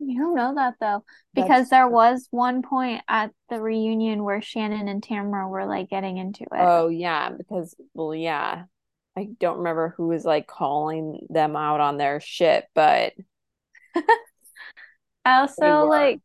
You 0.00 0.20
don't 0.20 0.34
know 0.34 0.54
that 0.54 0.74
though, 0.80 1.04
because 1.34 1.48
That's... 1.48 1.70
there 1.70 1.88
was 1.88 2.28
one 2.30 2.62
point 2.62 3.02
at 3.08 3.32
the 3.48 3.60
reunion 3.60 4.22
where 4.22 4.40
Shannon 4.40 4.86
and 4.86 5.02
Tamra 5.02 5.48
were 5.48 5.66
like 5.66 5.88
getting 5.90 6.18
into 6.18 6.44
it. 6.44 6.48
Oh 6.52 6.88
yeah, 6.88 7.30
because 7.30 7.74
well 7.94 8.14
yeah, 8.14 8.64
I 9.16 9.28
don't 9.40 9.58
remember 9.58 9.94
who 9.96 10.08
was 10.08 10.24
like 10.24 10.46
calling 10.46 11.26
them 11.30 11.56
out 11.56 11.80
on 11.80 11.96
their 11.96 12.20
shit, 12.20 12.66
but 12.74 13.12
I 15.28 15.40
also 15.40 15.84
like 15.84 16.20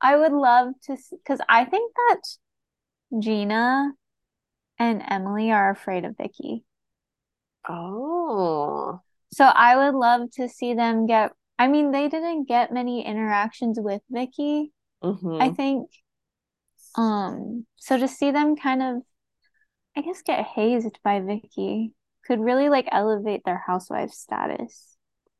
I 0.00 0.16
would 0.16 0.32
love 0.32 0.74
to 0.86 0.96
because 1.10 1.40
I 1.48 1.64
think 1.64 1.92
that 1.94 2.20
Gina 3.20 3.92
and 4.78 5.02
Emily 5.08 5.52
are 5.52 5.70
afraid 5.70 6.04
of 6.04 6.16
Vicki. 6.16 6.64
Oh. 7.68 9.00
So 9.32 9.44
I 9.44 9.76
would 9.76 9.96
love 9.96 10.30
to 10.32 10.48
see 10.48 10.74
them 10.74 11.06
get 11.06 11.32
I 11.58 11.68
mean, 11.68 11.92
they 11.92 12.08
didn't 12.08 12.48
get 12.48 12.72
many 12.72 13.06
interactions 13.06 13.78
with 13.80 14.02
Vicki. 14.10 14.72
mm-hmm. 15.02 15.40
I 15.40 15.50
think. 15.50 15.88
Um, 16.96 17.66
so 17.76 17.96
to 17.96 18.08
see 18.08 18.32
them 18.32 18.56
kind 18.56 18.82
of, 18.82 19.02
I 19.96 20.00
guess, 20.00 20.22
get 20.22 20.44
hazed 20.44 20.98
by 21.04 21.20
Vicki 21.20 21.92
could 22.26 22.40
really 22.40 22.68
like 22.68 22.88
elevate 22.90 23.42
their 23.44 23.62
housewife 23.64 24.10
status. 24.10 24.93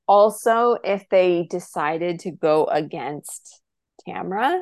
Also, 0.07 0.77
if 0.85 1.09
they 1.09 1.47
decided 1.49 2.21
to 2.21 2.31
go 2.31 2.67
against 2.67 3.63
Tamra, 4.07 4.61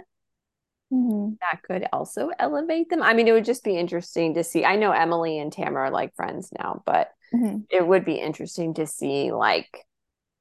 mm-hmm. 0.93 1.35
that 1.41 1.63
could 1.63 1.87
also 1.93 2.31
elevate 2.39 2.89
them. 2.91 3.03
I 3.03 3.15
mean, 3.15 3.27
it 3.27 3.33
would 3.33 3.45
just 3.45 3.65
be 3.65 3.77
interesting 3.77 4.35
to 4.35 4.45
see. 4.45 4.65
I 4.65 4.77
know 4.77 4.93
Emily 4.93 5.39
and 5.39 5.53
Tamra 5.53 5.89
are 5.89 5.91
like 5.91 6.15
friends 6.15 6.51
now, 6.57 6.83
but 6.87 7.11
mm-hmm. 7.35 7.59
it 7.71 7.87
would 7.87 8.05
be 8.05 8.15
interesting 8.15 8.75
to 8.75 8.87
see 8.87 9.33
like 9.33 9.85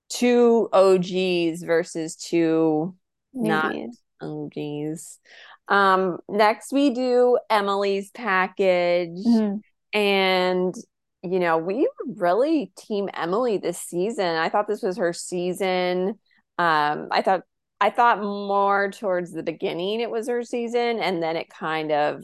two 0.10 0.70
OGs 0.72 1.63
versus 1.63 2.15
two 2.15 2.96
not 3.34 3.75
OGs. 4.22 5.20
Um, 5.67 6.20
next 6.27 6.74
we 6.74 6.89
do 6.91 7.39
Emily's 7.50 8.12
package. 8.12 9.17
Mm-hmm. 9.25 9.58
And 9.93 10.75
you 11.23 11.39
know, 11.39 11.57
we 11.57 11.87
really 12.05 12.71
team 12.77 13.09
Emily 13.13 13.57
this 13.57 13.79
season. 13.79 14.25
I 14.37 14.49
thought 14.49 14.67
this 14.67 14.81
was 14.81 14.97
her 14.97 15.13
season. 15.13 16.19
Um, 16.57 17.07
I 17.11 17.21
thought 17.21 17.43
I 17.79 17.89
thought 17.89 18.21
more 18.21 18.91
towards 18.91 19.31
the 19.31 19.43
beginning 19.43 20.01
it 20.01 20.11
was 20.11 20.27
her 20.27 20.43
season, 20.43 20.99
and 20.99 21.21
then 21.21 21.35
it 21.35 21.49
kind 21.49 21.91
of 21.91 22.23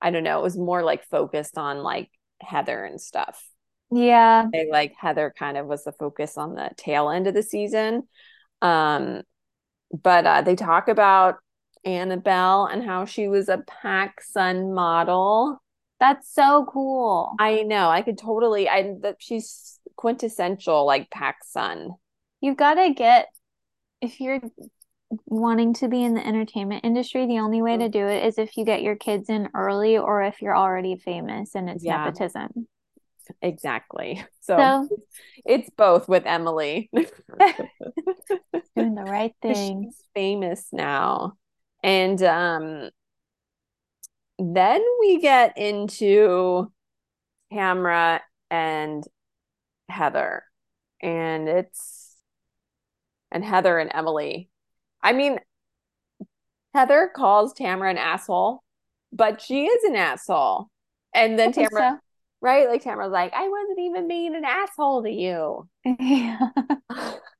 I 0.00 0.10
don't 0.10 0.24
know, 0.24 0.38
it 0.38 0.42
was 0.42 0.56
more 0.56 0.82
like 0.82 1.04
focused 1.04 1.56
on 1.58 1.82
like 1.82 2.10
Heather 2.40 2.84
and 2.84 3.00
stuff. 3.00 3.42
Yeah. 3.90 4.46
They, 4.52 4.68
like 4.70 4.94
Heather 4.98 5.32
kind 5.36 5.56
of 5.56 5.66
was 5.66 5.84
the 5.84 5.92
focus 5.92 6.36
on 6.36 6.54
the 6.54 6.70
tail 6.76 7.08
end 7.10 7.26
of 7.26 7.34
the 7.34 7.42
season. 7.42 8.02
Um, 8.60 9.22
but 9.92 10.26
uh, 10.26 10.42
they 10.42 10.56
talk 10.56 10.88
about 10.88 11.36
Annabelle 11.84 12.66
and 12.66 12.84
how 12.84 13.04
she 13.04 13.28
was 13.28 13.48
a 13.48 13.64
PacSun 13.84 14.74
model. 14.74 15.62
That's 15.98 16.32
so 16.32 16.66
cool. 16.70 17.34
I 17.38 17.62
know. 17.62 17.88
I 17.88 18.02
could 18.02 18.18
totally. 18.18 18.68
I 18.68 18.94
that 19.00 19.16
she's 19.18 19.78
quintessential 19.96 20.84
like 20.84 21.08
PacSun. 21.10 21.96
You've 22.40 22.56
got 22.56 22.74
to 22.74 22.92
get 22.92 23.28
if 24.02 24.20
you're 24.20 24.40
wanting 25.24 25.74
to 25.74 25.88
be 25.88 26.02
in 26.02 26.14
the 26.14 26.26
entertainment 26.26 26.84
industry. 26.84 27.26
The 27.26 27.38
only 27.38 27.62
way 27.62 27.78
to 27.78 27.88
do 27.88 28.06
it 28.06 28.26
is 28.26 28.38
if 28.38 28.56
you 28.56 28.64
get 28.64 28.82
your 28.82 28.96
kids 28.96 29.30
in 29.30 29.48
early, 29.54 29.96
or 29.96 30.22
if 30.22 30.42
you're 30.42 30.56
already 30.56 30.96
famous 30.96 31.54
and 31.54 31.70
it's 31.70 31.84
yeah. 31.84 32.04
nepotism. 32.04 32.66
Exactly. 33.42 34.24
So, 34.46 34.56
so 34.88 34.88
it's 35.44 35.68
both 35.70 36.08
with 36.08 36.24
Emily. 36.24 36.88
doing 38.76 38.94
the 38.94 39.02
right 39.02 39.34
thing. 39.42 39.90
She's 39.90 40.04
famous 40.14 40.68
now. 40.72 41.32
And 41.82 42.22
um 42.22 42.90
then 44.38 44.82
we 45.00 45.20
get 45.20 45.56
into 45.56 46.70
Tamra 47.52 48.20
and 48.50 49.04
Heather. 49.88 50.44
And 51.02 51.48
it's 51.48 52.16
and 53.30 53.44
Heather 53.44 53.78
and 53.78 53.90
Emily. 53.92 54.48
I 55.02 55.12
mean, 55.12 55.38
Heather 56.74 57.10
calls 57.14 57.54
Tamra 57.54 57.90
an 57.90 57.98
asshole, 57.98 58.62
but 59.12 59.40
she 59.40 59.66
is 59.66 59.84
an 59.84 59.96
asshole. 59.96 60.68
And 61.14 61.38
then 61.38 61.52
Tamra 61.52 61.68
so 61.70 61.98
right? 62.40 62.68
Like 62.68 62.82
Tamra's 62.82 63.12
like, 63.12 63.32
I 63.34 63.48
wasn't 63.48 63.80
even 63.80 64.08
being 64.08 64.34
an 64.34 64.44
asshole 64.44 65.02
to 65.02 65.10
you. 65.10 65.68
Yeah. 65.98 66.38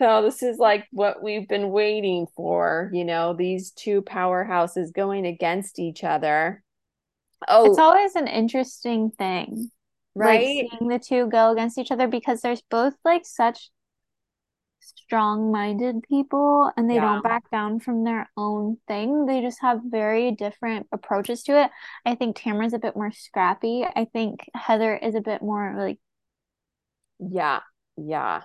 So 0.00 0.22
this 0.22 0.42
is 0.42 0.58
like 0.58 0.86
what 0.90 1.22
we've 1.22 1.46
been 1.46 1.70
waiting 1.70 2.26
for, 2.34 2.90
you 2.92 3.04
know, 3.04 3.32
these 3.32 3.70
two 3.70 4.02
powerhouses 4.02 4.92
going 4.92 5.26
against 5.26 5.78
each 5.78 6.02
other. 6.02 6.62
Oh, 7.46 7.70
it's 7.70 7.78
always 7.78 8.16
an 8.16 8.26
interesting 8.26 9.10
thing. 9.10 9.70
Right. 10.16 10.62
Like 10.62 10.70
seeing 10.70 10.88
the 10.88 10.98
two 10.98 11.28
go 11.28 11.52
against 11.52 11.78
each 11.78 11.90
other 11.90 12.08
because 12.08 12.40
there's 12.40 12.62
both 12.70 12.94
like 13.04 13.24
such 13.24 13.70
strong-minded 14.80 16.02
people 16.08 16.70
and 16.76 16.88
they 16.88 16.96
yeah. 16.96 17.00
don't 17.02 17.22
back 17.24 17.48
down 17.50 17.80
from 17.80 18.04
their 18.04 18.30
own 18.36 18.78
thing. 18.88 19.26
They 19.26 19.40
just 19.40 19.60
have 19.60 19.80
very 19.84 20.32
different 20.32 20.86
approaches 20.92 21.42
to 21.44 21.62
it. 21.62 21.70
I 22.04 22.14
think 22.14 22.36
Tamra's 22.36 22.74
a 22.74 22.78
bit 22.78 22.96
more 22.96 23.12
scrappy. 23.12 23.84
I 23.84 24.06
think 24.12 24.48
Heather 24.54 24.96
is 24.96 25.14
a 25.14 25.20
bit 25.20 25.42
more 25.42 25.74
like 25.76 25.98
yeah. 27.18 27.60
Yeah. 27.96 28.42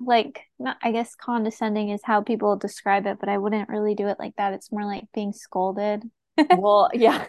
Like 0.00 0.42
not 0.58 0.76
I 0.82 0.92
guess 0.92 1.14
condescending 1.14 1.90
is 1.90 2.02
how 2.04 2.22
people 2.22 2.56
describe 2.56 3.06
it, 3.06 3.18
but 3.20 3.28
I 3.28 3.38
wouldn't 3.38 3.68
really 3.68 3.94
do 3.94 4.08
it 4.08 4.18
like 4.18 4.36
that. 4.36 4.52
It's 4.52 4.72
more 4.72 4.84
like 4.84 5.04
being 5.14 5.32
scolded. 5.32 6.02
well, 6.56 6.90
yeah. 6.94 7.26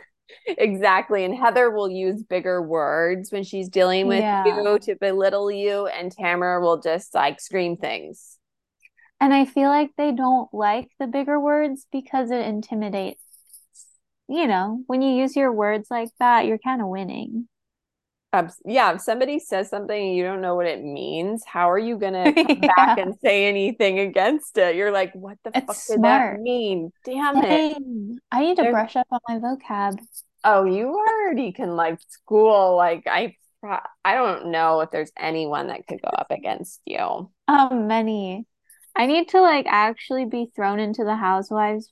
Exactly. 0.47 1.25
And 1.25 1.35
Heather 1.35 1.69
will 1.69 1.89
use 1.89 2.23
bigger 2.23 2.61
words 2.61 3.31
when 3.31 3.43
she's 3.43 3.69
dealing 3.69 4.07
with 4.07 4.21
yeah. 4.21 4.45
you 4.45 4.79
to 4.79 4.95
belittle 4.95 5.51
you, 5.51 5.87
and 5.87 6.15
Tamra 6.15 6.61
will 6.61 6.79
just 6.79 7.13
like 7.13 7.39
scream 7.39 7.77
things. 7.77 8.37
And 9.19 9.33
I 9.33 9.45
feel 9.45 9.69
like 9.69 9.91
they 9.97 10.11
don't 10.11 10.53
like 10.53 10.89
the 10.99 11.07
bigger 11.07 11.39
words 11.39 11.85
because 11.91 12.31
it 12.31 12.45
intimidates. 12.45 13.21
You 14.27 14.47
know, 14.47 14.83
when 14.87 15.01
you 15.01 15.15
use 15.15 15.35
your 15.35 15.51
words 15.51 15.87
like 15.91 16.09
that, 16.19 16.45
you're 16.45 16.57
kind 16.57 16.81
of 16.81 16.87
winning. 16.87 17.47
Yeah, 18.65 18.93
if 18.93 19.01
somebody 19.01 19.39
says 19.39 19.69
something 19.69 20.07
and 20.09 20.15
you 20.15 20.23
don't 20.23 20.41
know 20.41 20.55
what 20.55 20.65
it 20.65 20.83
means, 20.83 21.43
how 21.45 21.69
are 21.69 21.79
you 21.79 21.97
gonna 21.97 22.33
come 22.33 22.45
yeah. 22.61 22.73
back 22.75 22.97
and 22.97 23.15
say 23.23 23.45
anything 23.45 23.99
against 23.99 24.57
it? 24.57 24.75
You're 24.75 24.91
like, 24.91 25.13
what 25.13 25.37
the 25.43 25.51
it's 25.55 25.65
fuck 25.65 25.75
smart. 25.75 26.31
did 26.33 26.39
that 26.39 26.41
mean? 26.41 26.91
Damn 27.05 27.37
it! 27.37 27.77
I 28.31 28.41
need 28.41 28.57
to 28.57 28.69
brush 28.71 28.95
up 28.95 29.07
on 29.11 29.19
my 29.27 29.39
vocab. 29.39 29.99
Oh, 30.43 30.65
you 30.65 30.87
already 30.87 31.51
can 31.51 31.75
like 31.75 31.99
school. 32.09 32.75
Like 32.75 33.03
I, 33.07 33.35
I 34.03 34.15
don't 34.15 34.47
know 34.47 34.81
if 34.81 34.91
there's 34.91 35.11
anyone 35.17 35.67
that 35.67 35.87
could 35.87 36.01
go 36.01 36.09
up 36.09 36.27
against 36.31 36.81
you. 36.85 37.31
Oh, 37.47 37.69
many. 37.69 38.45
I 38.95 39.05
need 39.05 39.29
to 39.29 39.41
like 39.41 39.65
actually 39.67 40.25
be 40.25 40.51
thrown 40.55 40.79
into 40.79 41.03
the 41.03 41.15
Housewives 41.15 41.91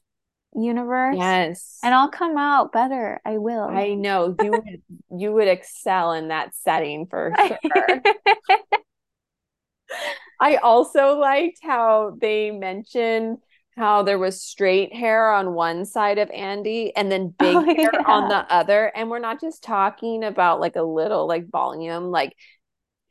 universe. 0.56 1.16
Yes. 1.18 1.80
And 1.84 1.94
I'll 1.94 2.10
come 2.10 2.38
out 2.38 2.72
better. 2.72 3.22
I 3.26 3.38
will. 3.38 3.64
I 3.64 3.94
know 3.94 4.36
you 4.42 4.52
would 4.52 4.82
you 5.18 5.32
would 5.34 5.48
excel 5.48 6.14
in 6.14 6.30
that 6.30 6.56
setting 6.56 7.08
for 7.08 7.34
sure. 7.40 8.02
I 10.40 10.56
also 10.56 11.18
liked 11.18 11.60
how 11.62 12.18
they 12.20 12.52
mentioned 12.52 13.38
how 13.78 14.04
there 14.04 14.20
was 14.20 14.42
straight 14.42 14.94
hair 14.94 15.32
on 15.32 15.54
one 15.54 15.86
side 15.86 16.18
of 16.18 16.30
Andy 16.32 16.96
and 16.96 17.12
then 17.12 17.34
oh, 17.40 17.46
big 17.46 17.56
oh, 17.56 17.82
hair 17.82 17.92
yeah. 17.94 18.04
on 18.06 18.30
the 18.30 18.54
other. 18.54 18.92
And 18.96 19.10
we're 19.10 19.20
not 19.20 19.40
just 19.40 19.64
talking 19.64 20.24
about 20.24 20.60
like 20.60 20.76
a 20.76 20.84
little 20.84 21.28
like 21.28 21.50
volume, 21.50 22.12
like 22.12 22.36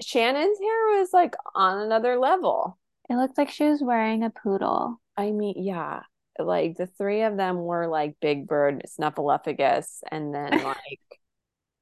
Shannon's 0.02 0.58
hair 0.58 0.98
was 0.98 1.10
like 1.12 1.34
on 1.54 1.80
another 1.80 2.18
level. 2.18 2.78
It 3.08 3.14
looked 3.14 3.38
like 3.38 3.50
she 3.50 3.64
was 3.64 3.82
wearing 3.82 4.22
a 4.22 4.30
poodle. 4.30 5.00
I 5.16 5.32
mean, 5.32 5.54
yeah. 5.56 6.02
Like 6.44 6.76
the 6.76 6.86
three 6.86 7.22
of 7.22 7.36
them 7.36 7.58
were 7.58 7.86
like 7.86 8.16
Big 8.20 8.46
Bird, 8.46 8.82
Snuffleupagus, 8.86 10.02
and 10.10 10.34
then 10.34 10.50
like 10.64 11.00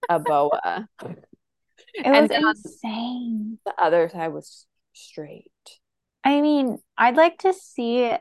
a 0.09 0.19
boa. 0.19 0.89
It 1.95 2.07
and 2.07 2.29
was 2.29 2.65
insane. 2.65 3.59
The 3.65 3.75
other 3.79 4.09
side 4.09 4.33
was 4.33 4.67
straight. 4.93 5.53
I 6.25 6.41
mean, 6.41 6.79
I'd 6.97 7.17
like 7.17 7.39
to 7.39 7.53
see 7.53 8.13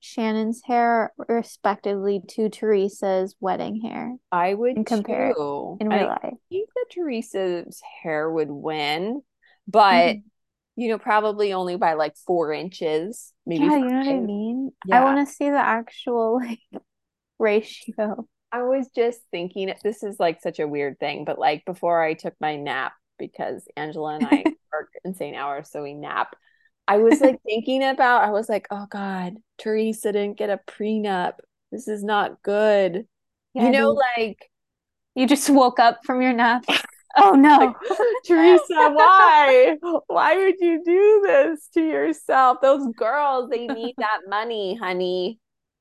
Shannon's 0.00 0.62
hair 0.64 1.12
respectively 1.28 2.20
to 2.28 2.48
Teresa's 2.48 3.34
wedding 3.40 3.80
hair. 3.80 4.16
I 4.30 4.52
would 4.54 4.84
compare 4.84 5.30
in 5.30 5.34
real 5.34 5.78
I 5.80 6.04
life. 6.04 6.20
I 6.22 6.32
think 6.50 6.68
that 6.74 6.86
Teresa's 6.90 7.80
hair 8.02 8.30
would 8.30 8.50
win, 8.50 9.22
but 9.66 10.16
mm 10.16 10.22
you 10.76 10.88
know, 10.88 10.98
probably 10.98 11.52
only 11.52 11.76
by 11.76 11.94
like 11.94 12.16
four 12.26 12.52
inches. 12.52 13.32
Maybe 13.46 13.64
yeah, 13.64 13.76
you 13.76 13.84
know 13.84 13.98
what 13.98 14.08
I 14.08 14.20
mean? 14.20 14.72
Yeah. 14.86 15.00
I 15.00 15.04
want 15.04 15.26
to 15.26 15.32
see 15.32 15.48
the 15.48 15.56
actual 15.56 16.40
like 16.40 16.60
ratio. 17.38 18.26
I 18.50 18.62
was 18.62 18.88
just 18.94 19.20
thinking 19.30 19.72
this 19.82 20.02
is 20.02 20.18
like 20.18 20.40
such 20.40 20.60
a 20.60 20.68
weird 20.68 20.98
thing, 20.98 21.24
but 21.24 21.38
like 21.38 21.64
before 21.64 22.02
I 22.02 22.14
took 22.14 22.34
my 22.40 22.56
nap 22.56 22.92
because 23.18 23.66
Angela 23.76 24.16
and 24.16 24.26
I 24.26 24.44
work 24.72 24.90
insane 25.04 25.34
hours, 25.34 25.70
so 25.70 25.82
we 25.82 25.94
nap. 25.94 26.36
I 26.86 26.98
was 26.98 27.20
like 27.20 27.40
thinking 27.46 27.82
about, 27.82 28.24
I 28.24 28.30
was 28.30 28.48
like, 28.48 28.66
oh 28.70 28.86
God, 28.88 29.34
Teresa 29.58 30.12
didn't 30.12 30.38
get 30.38 30.50
a 30.50 30.60
prenup. 30.66 31.34
This 31.72 31.88
is 31.88 32.04
not 32.04 32.42
good. 32.42 33.06
Yeah, 33.54 33.66
you 33.66 33.70
know, 33.70 33.90
like 33.90 34.50
you 35.14 35.26
just 35.26 35.48
woke 35.50 35.78
up 35.78 36.00
from 36.04 36.22
your 36.22 36.32
nap. 36.32 36.64
Oh 37.16 37.32
no. 37.32 37.74
Teresa, 38.26 38.90
why? 38.92 39.76
Why 40.06 40.36
would 40.36 40.60
you 40.60 40.82
do 40.84 41.22
this 41.24 41.68
to 41.74 41.80
yourself? 41.80 42.58
Those 42.60 42.92
girls, 42.96 43.50
they 43.50 43.66
need 43.66 43.94
that 43.98 44.20
money, 44.28 44.76
honey. 44.76 45.38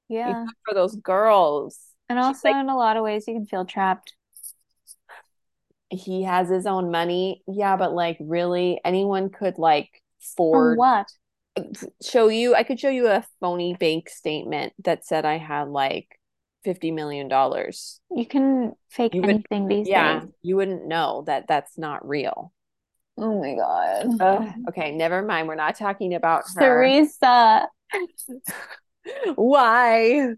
Yeah. 0.09 0.45
For 0.65 0.73
those 0.73 0.95
girls. 0.95 1.79
And 2.09 2.19
also 2.19 2.49
like, 2.49 2.57
in 2.57 2.69
a 2.69 2.77
lot 2.77 2.97
of 2.97 3.03
ways 3.03 3.25
you 3.27 3.33
can 3.33 3.45
feel 3.45 3.65
trapped. 3.65 4.13
He 5.89 6.23
has 6.23 6.49
his 6.49 6.65
own 6.65 6.91
money. 6.91 7.43
Yeah, 7.47 7.77
but 7.77 7.93
like 7.93 8.17
really 8.19 8.79
anyone 8.83 9.29
could 9.29 9.57
like 9.57 9.89
afford 10.21 10.77
what? 10.77 11.07
Show 12.01 12.29
you 12.29 12.55
I 12.55 12.63
could 12.63 12.79
show 12.79 12.89
you 12.89 13.07
a 13.07 13.25
phony 13.39 13.75
bank 13.75 14.09
statement 14.09 14.73
that 14.83 15.05
said 15.05 15.25
I 15.25 15.37
had 15.37 15.69
like 15.69 16.19
50 16.63 16.91
million 16.91 17.27
dollars. 17.27 17.99
You 18.11 18.25
can 18.25 18.73
fake 18.89 19.13
you 19.13 19.23
anything 19.23 19.63
would, 19.63 19.71
these 19.71 19.89
yeah, 19.89 20.21
days. 20.21 20.29
you 20.41 20.55
wouldn't 20.55 20.85
know 20.87 21.23
that 21.27 21.45
that's 21.47 21.77
not 21.77 22.07
real. 22.07 22.51
Oh 23.17 23.39
my 23.39 23.55
god. 23.55 24.21
Uh, 24.21 24.51
okay 24.69 24.91
never 24.91 25.21
mind. 25.21 25.47
We're 25.47 25.55
not 25.55 25.75
talking 25.77 26.13
about 26.13 26.43
her. 26.55 26.61
teresa 26.61 27.67
why? 29.35 30.33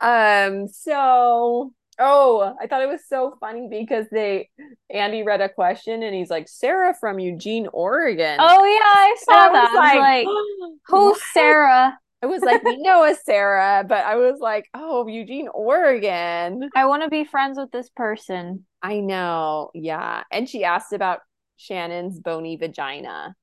Um 0.00 0.68
so 0.68 1.72
oh 2.02 2.54
i 2.58 2.66
thought 2.66 2.80
it 2.80 2.88
was 2.88 3.02
so 3.06 3.36
funny 3.40 3.68
because 3.70 4.06
they 4.10 4.48
andy 4.88 5.22
read 5.22 5.42
a 5.42 5.50
question 5.50 6.02
and 6.02 6.14
he's 6.14 6.30
like 6.30 6.48
sarah 6.48 6.94
from 6.98 7.18
eugene 7.18 7.68
oregon. 7.72 8.38
Oh 8.40 8.64
yeah 8.64 8.80
i 8.82 9.16
saw 9.18 9.46
and 9.46 9.54
that. 9.54 9.68
I 9.68 9.74
was 9.74 9.74
like, 9.74 10.26
like 10.26 10.72
who's 10.86 11.20
sarah 11.32 11.98
I 12.22 12.26
was 12.26 12.42
like, 12.42 12.62
we 12.62 12.76
know 12.76 13.04
a 13.04 13.14
Sarah, 13.14 13.84
but 13.88 14.04
I 14.04 14.16
was 14.16 14.40
like, 14.40 14.66
oh, 14.74 15.06
Eugene, 15.06 15.48
Oregon. 15.48 16.68
I 16.76 16.84
want 16.84 17.02
to 17.02 17.08
be 17.08 17.24
friends 17.24 17.58
with 17.58 17.70
this 17.70 17.88
person. 17.88 18.66
I 18.82 19.00
know. 19.00 19.70
Yeah. 19.74 20.24
And 20.30 20.48
she 20.48 20.64
asked 20.64 20.92
about 20.92 21.20
Shannon's 21.56 22.18
bony 22.18 22.56
vagina. 22.56 23.34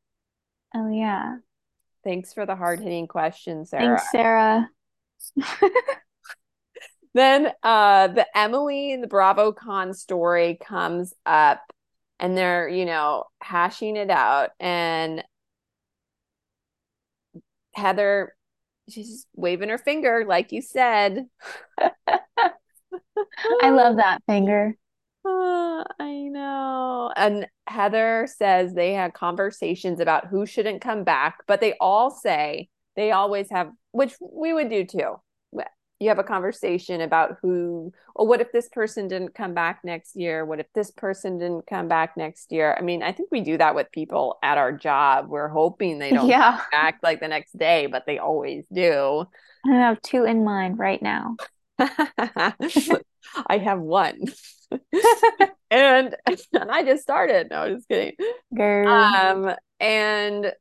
Oh, 0.76 0.90
yeah. 0.90 1.38
Thanks 2.04 2.34
for 2.34 2.46
the 2.46 2.56
hard 2.56 2.80
hitting 2.80 3.08
question, 3.08 3.66
Sarah. 3.66 3.98
Thanks, 3.98 4.12
Sarah. 4.12 4.70
then 7.14 7.52
uh 7.64 8.08
the 8.08 8.28
Emily 8.38 8.94
and 8.94 9.04
the 9.04 9.08
BravoCon 9.08 9.96
story 9.96 10.60
comes 10.64 11.14
up 11.26 11.62
and 12.20 12.38
they're, 12.38 12.70
you 12.70 12.86
know, 12.86 13.24
hashing 13.42 13.96
it 13.96 14.12
out. 14.12 14.52
And 14.60 15.24
Heather 17.74 18.37
she's 18.90 19.26
waving 19.36 19.70
her 19.70 19.78
finger, 19.78 20.26
like 20.28 20.52
you 20.52 20.62
said. 20.62 21.28
I 21.78 23.70
love 23.70 23.98
that 23.98 24.22
finger. 24.28 24.76
Oh, 25.26 25.84
I 26.00 26.14
know. 26.24 27.12
And 27.16 27.48
Heather 27.68 28.28
says 28.36 28.74
they 28.74 28.94
had 28.94 29.14
conversations 29.14 30.00
about 30.00 30.28
who 30.28 30.46
shouldn't 30.46 30.82
come 30.82 31.04
back, 31.04 31.40
but 31.48 31.62
they 31.62 31.76
all 31.80 32.12
say 32.12 32.70
they 32.96 33.12
always 33.12 33.50
have, 33.50 33.72
which 33.92 34.16
we 34.22 34.54
would 34.54 34.70
do 34.70 34.86
too 34.86 35.18
you 36.00 36.10
have 36.10 36.20
a 36.20 36.24
conversation 36.24 37.02
about 37.02 37.38
who 37.42 37.92
or 38.16 38.28
what 38.28 38.42
if 38.42 38.52
this 38.52 38.70
person 38.70 39.08
didn't 39.08 39.34
come 39.34 39.54
back 39.54 39.80
next 39.84 40.16
year? 40.16 40.46
What 40.46 40.60
if 40.60 40.68
this 40.74 40.92
person 40.92 41.38
didn't 41.40 41.66
come 41.68 41.88
back 41.88 42.16
next 42.16 42.52
year? 42.52 42.76
I 42.78 42.82
mean 42.82 43.02
i 43.04 43.12
think 43.12 43.30
we 43.32 43.42
do 43.42 43.58
that 43.58 43.76
with 43.76 43.92
people 43.92 44.38
at 44.44 44.58
our 44.58 44.72
job. 44.72 45.28
We're 45.30 45.48
hoping 45.48 46.00
they 46.00 46.12
don't 46.12 46.28
yeah. 46.28 46.62
back 46.72 47.00
like 47.02 47.20
the 47.20 47.28
next 47.28 47.58
day 47.58 47.88
but 47.88 48.06
they 48.06 48.20
always 48.20 48.66
do. 48.72 49.26
I 49.66 49.74
have 49.76 50.02
two 50.02 50.24
in 50.24 50.44
mind 50.44 50.80
right 50.80 51.02
now. 51.02 51.36
I 51.80 52.54
have 53.58 53.80
one. 53.80 54.20
And 55.70 56.16
and 56.54 56.72
i 56.72 56.84
just 56.84 57.04
started. 57.04 57.50
No 57.50 57.58
I'm 57.58 57.76
just 57.76 57.90
kidding. 57.90 58.16
Girl. 58.56 58.88
um 58.88 59.54
and 59.80 60.54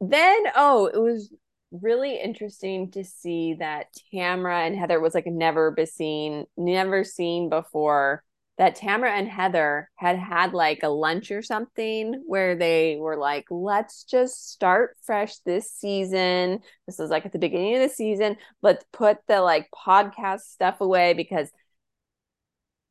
then 0.00 0.42
oh 0.56 0.86
it 0.86 0.98
was 0.98 1.32
really 1.70 2.20
interesting 2.20 2.90
to 2.92 3.04
see 3.04 3.54
that 3.54 3.86
Tamra 4.12 4.66
and 4.66 4.76
Heather 4.76 5.00
was 5.00 5.14
like 5.14 5.26
never 5.26 5.70
been 5.70 5.86
seen, 5.86 6.46
never 6.56 7.04
seen 7.04 7.48
before 7.48 8.22
that 8.58 8.76
Tamra 8.76 9.10
and 9.10 9.28
Heather 9.28 9.90
had 9.96 10.16
had 10.18 10.54
like 10.54 10.82
a 10.82 10.88
lunch 10.88 11.30
or 11.30 11.42
something 11.42 12.22
where 12.26 12.56
they 12.56 12.96
were 12.98 13.16
like, 13.16 13.44
let's 13.50 14.04
just 14.04 14.50
start 14.50 14.96
fresh 15.02 15.36
this 15.40 15.70
season. 15.70 16.60
This 16.86 16.98
was 16.98 17.10
like 17.10 17.26
at 17.26 17.32
the 17.32 17.38
beginning 17.38 17.74
of 17.74 17.82
the 17.82 17.94
season. 17.94 18.36
Let's 18.62 18.84
put 18.92 19.18
the 19.28 19.42
like 19.42 19.68
podcast 19.70 20.40
stuff 20.40 20.80
away 20.80 21.12
because 21.12 21.50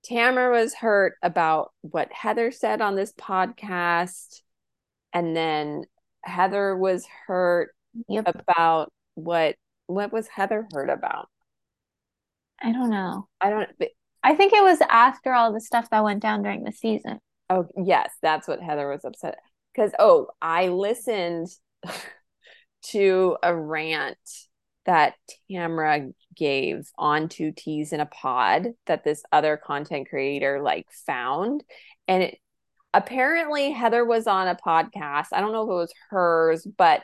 Tamra 0.08 0.52
was 0.52 0.76
hurt 0.76 1.16
about 1.24 1.72
what 1.82 2.14
Heather 2.14 2.52
said 2.52 2.80
on 2.80 2.96
this 2.96 3.14
podcast. 3.14 4.42
And 5.14 5.36
then 5.36 5.86
Heather 6.24 6.78
was 6.78 7.08
hurt 7.26 7.75
yep. 8.08 8.26
about 8.28 8.92
what 9.16 9.56
what 9.88 10.12
was 10.12 10.28
Heather 10.28 10.68
heard 10.74 10.90
about? 10.90 11.30
I 12.62 12.72
don't 12.72 12.90
know. 12.90 13.28
I 13.42 13.50
don't 13.50 13.70
I 14.24 14.36
think 14.36 14.54
it 14.54 14.64
was 14.64 14.80
after 14.90 15.34
all 15.34 15.54
the 15.54 15.62
stuff 15.62 15.90
that 15.92 16.04
went 16.04 16.22
down 16.22 16.42
during 16.42 16.64
the 16.64 16.72
season. 16.72 17.20
Oh, 17.50 17.68
yes, 17.78 18.12
that's 18.24 18.48
what 18.48 18.62
Heather 18.62 18.90
was 18.90 19.06
upset 19.06 19.38
because 19.74 19.92
oh, 20.00 20.30
I 20.42 20.70
listened 20.70 21.48
to 22.88 23.38
a 23.44 23.56
rant 23.56 24.18
that 24.86 25.14
Tamra 25.52 26.12
gave 26.36 26.90
on 26.98 27.30
Two 27.30 27.52
T's 27.56 27.94
in 27.94 28.00
a 28.00 28.06
Pod 28.06 28.70
that 28.88 29.04
this 29.04 29.24
other 29.32 29.58
content 29.58 30.10
creator 30.10 30.62
like 30.62 30.88
found 31.06 31.64
and 32.08 32.24
it 32.24 32.40
apparently 32.96 33.72
Heather 33.72 34.06
was 34.06 34.26
on 34.26 34.48
a 34.48 34.56
podcast. 34.56 35.28
I 35.34 35.42
don't 35.42 35.52
know 35.52 35.64
if 35.64 35.70
it 35.70 35.74
was 35.74 35.94
hers, 36.10 36.66
but 36.66 37.04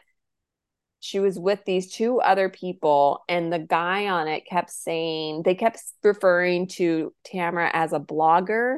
she 1.01 1.19
was 1.19 1.39
with 1.39 1.65
these 1.65 1.91
two 1.91 2.21
other 2.21 2.47
people 2.47 3.23
and 3.27 3.51
the 3.51 3.59
guy 3.59 4.07
on 4.07 4.27
it 4.27 4.45
kept 4.45 4.69
saying 4.69 5.41
they 5.43 5.55
kept 5.55 5.81
referring 6.03 6.67
to 6.67 7.11
Tamra 7.27 7.71
as 7.73 7.91
a 7.91 7.99
blogger. 7.99 8.77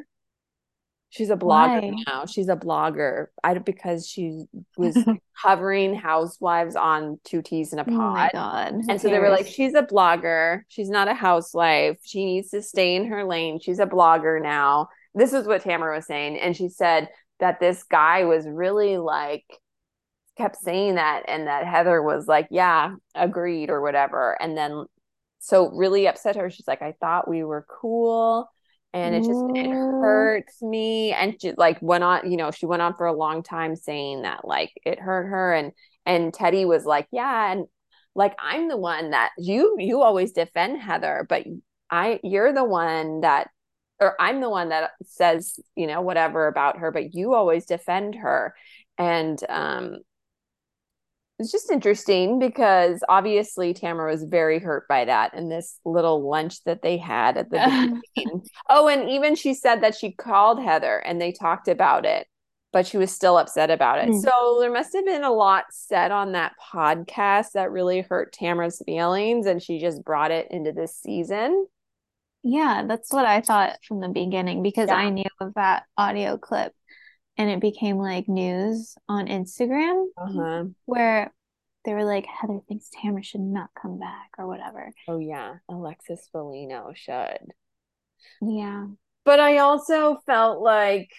She's 1.09 1.29
a 1.29 1.35
blogger 1.35 1.81
Why? 1.81 2.03
now. 2.07 2.25
She's 2.25 2.47
a 2.47 2.55
blogger. 2.55 3.27
I 3.43 3.55
because 3.59 4.07
she 4.07 4.45
was 4.77 4.97
covering 5.43 5.93
housewives 5.93 6.77
on 6.77 7.19
Two 7.25 7.41
T's 7.41 7.73
in 7.73 7.79
a 7.79 7.83
Pod. 7.83 7.93
Oh 7.93 8.13
my 8.13 8.29
god. 8.33 8.73
and 8.87 8.99
so 8.99 9.09
they 9.09 9.19
were 9.19 9.29
like, 9.29 9.45
she's 9.45 9.75
a 9.75 9.83
blogger. 9.83 10.61
She's 10.69 10.89
not 10.89 11.09
a 11.09 11.13
housewife. 11.13 11.97
She 12.03 12.25
needs 12.25 12.49
to 12.51 12.61
stay 12.61 12.95
in 12.95 13.05
her 13.07 13.25
lane. 13.25 13.59
She's 13.59 13.79
a 13.79 13.85
blogger 13.85 14.41
now. 14.41 14.87
This 15.13 15.33
is 15.33 15.45
what 15.45 15.61
Tamra 15.61 15.93
was 15.93 16.07
saying. 16.07 16.39
And 16.39 16.55
she 16.55 16.69
said 16.69 17.09
that 17.41 17.59
this 17.59 17.83
guy 17.83 18.23
was 18.23 18.47
really 18.47 18.97
like 18.97 19.45
kept 20.37 20.57
saying 20.57 20.95
that 20.95 21.23
and 21.27 21.47
that 21.47 21.67
Heather 21.67 22.01
was 22.01 22.27
like, 22.27 22.47
yeah, 22.51 22.95
agreed 23.15 23.69
or 23.69 23.81
whatever. 23.81 24.37
And 24.41 24.57
then 24.57 24.85
so 25.39 25.69
really 25.71 26.07
upset 26.07 26.35
her. 26.35 26.49
She's 26.49 26.67
like, 26.67 26.81
I 26.81 26.93
thought 26.99 27.27
we 27.27 27.43
were 27.43 27.65
cool. 27.69 28.49
And 28.93 29.15
it 29.15 29.23
just 29.23 29.43
it 29.55 29.71
hurts 29.71 30.61
me. 30.61 31.13
And 31.13 31.35
she 31.41 31.53
like 31.57 31.81
went 31.81 32.03
on 32.03 32.29
you 32.29 32.37
know 32.37 32.51
she 32.51 32.67
went 32.67 32.81
on 32.81 32.95
for 32.95 33.07
a 33.07 33.13
long 33.13 33.41
time 33.41 33.75
saying 33.75 34.21
that 34.21 34.45
like 34.45 34.71
it 34.85 34.99
hurt 34.99 35.25
her. 35.25 35.53
And 35.53 35.71
and 36.05 36.31
teddi 36.31 36.67
was 36.67 36.85
like 36.85 37.07
yeah. 37.11 37.51
And 37.51 37.65
like 38.15 38.35
i'm 38.39 38.67
the 38.67 38.77
one 38.77 39.11
that 39.11 39.31
you 39.37 39.75
you 39.79 40.01
always 40.01 40.33
defend 40.33 40.79
heather 40.79 41.25
but 41.27 41.43
i 41.89 42.19
you're 42.23 42.53
the 42.53 42.63
one 42.63 43.21
that 43.21 43.49
or 43.99 44.19
i'm 44.21 44.41
the 44.41 44.49
one 44.49 44.69
that 44.69 44.91
says 45.03 45.59
you 45.75 45.87
know 45.87 46.01
whatever 46.01 46.47
about 46.47 46.77
her 46.77 46.91
but 46.91 47.13
you 47.13 47.33
always 47.33 47.65
defend 47.65 48.15
her. 48.15 48.53
And 48.97 49.39
um 49.49 49.97
it's 51.39 51.51
just 51.51 51.71
interesting 51.71 52.39
because 52.39 53.03
obviously 53.09 53.73
Tamra 53.73 54.09
was 54.11 54.23
very 54.23 54.59
hurt 54.59 54.87
by 54.87 55.05
that 55.05 55.33
and 55.33 55.51
this 55.51 55.79
little 55.83 56.27
lunch 56.29 56.63
that 56.65 56.81
they 56.81 56.97
had 56.97 57.37
at 57.37 57.49
the 57.49 58.01
beginning. 58.15 58.43
oh, 58.69 58.87
and 58.87 59.09
even 59.09 59.35
she 59.35 59.53
said 59.53 59.81
that 59.81 59.95
she 59.95 60.11
called 60.11 60.61
Heather 60.61 60.97
and 60.97 61.19
they 61.19 61.31
talked 61.31 61.67
about 61.67 62.05
it, 62.05 62.27
but 62.71 62.85
she 62.85 62.97
was 62.97 63.11
still 63.11 63.37
upset 63.37 63.71
about 63.71 63.99
it. 63.99 64.09
Mm. 64.09 64.21
So 64.21 64.57
there 64.59 64.71
must 64.71 64.93
have 64.93 65.05
been 65.05 65.23
a 65.23 65.33
lot 65.33 65.65
said 65.71 66.11
on 66.11 66.33
that 66.33 66.53
podcast 66.73 67.53
that 67.53 67.71
really 67.71 68.01
hurt 68.01 68.33
Tamra's 68.33 68.81
feelings 68.85 69.47
and 69.47 69.61
she 69.61 69.79
just 69.79 70.03
brought 70.03 70.31
it 70.31 70.47
into 70.51 70.71
this 70.71 70.95
season. 70.95 71.65
Yeah, 72.43 72.83
that's 72.87 73.11
what 73.11 73.25
I 73.25 73.41
thought 73.41 73.79
from 73.87 74.01
the 74.01 74.09
beginning 74.09 74.61
because 74.61 74.89
yeah. 74.89 74.97
I 74.97 75.09
knew 75.09 75.23
of 75.39 75.53
that 75.55 75.83
audio 75.97 76.37
clip 76.37 76.73
and 77.37 77.49
it 77.49 77.59
became 77.59 77.97
like 77.97 78.27
news 78.27 78.95
on 79.09 79.27
Instagram 79.27 80.05
uh-huh. 80.17 80.65
where 80.85 81.33
they 81.85 81.93
were 81.93 82.05
like, 82.05 82.25
Heather 82.25 82.59
thinks 82.67 82.89
Tamra 82.89 83.23
should 83.23 83.41
not 83.41 83.69
come 83.79 83.99
back 83.99 84.29
or 84.37 84.47
whatever. 84.47 84.91
Oh, 85.07 85.19
yeah. 85.19 85.55
Alexis 85.69 86.29
Bellino 86.33 86.95
should. 86.95 87.51
Yeah. 88.41 88.87
But 89.25 89.39
I 89.39 89.57
also 89.59 90.17
felt 90.25 90.61
like, 90.61 91.09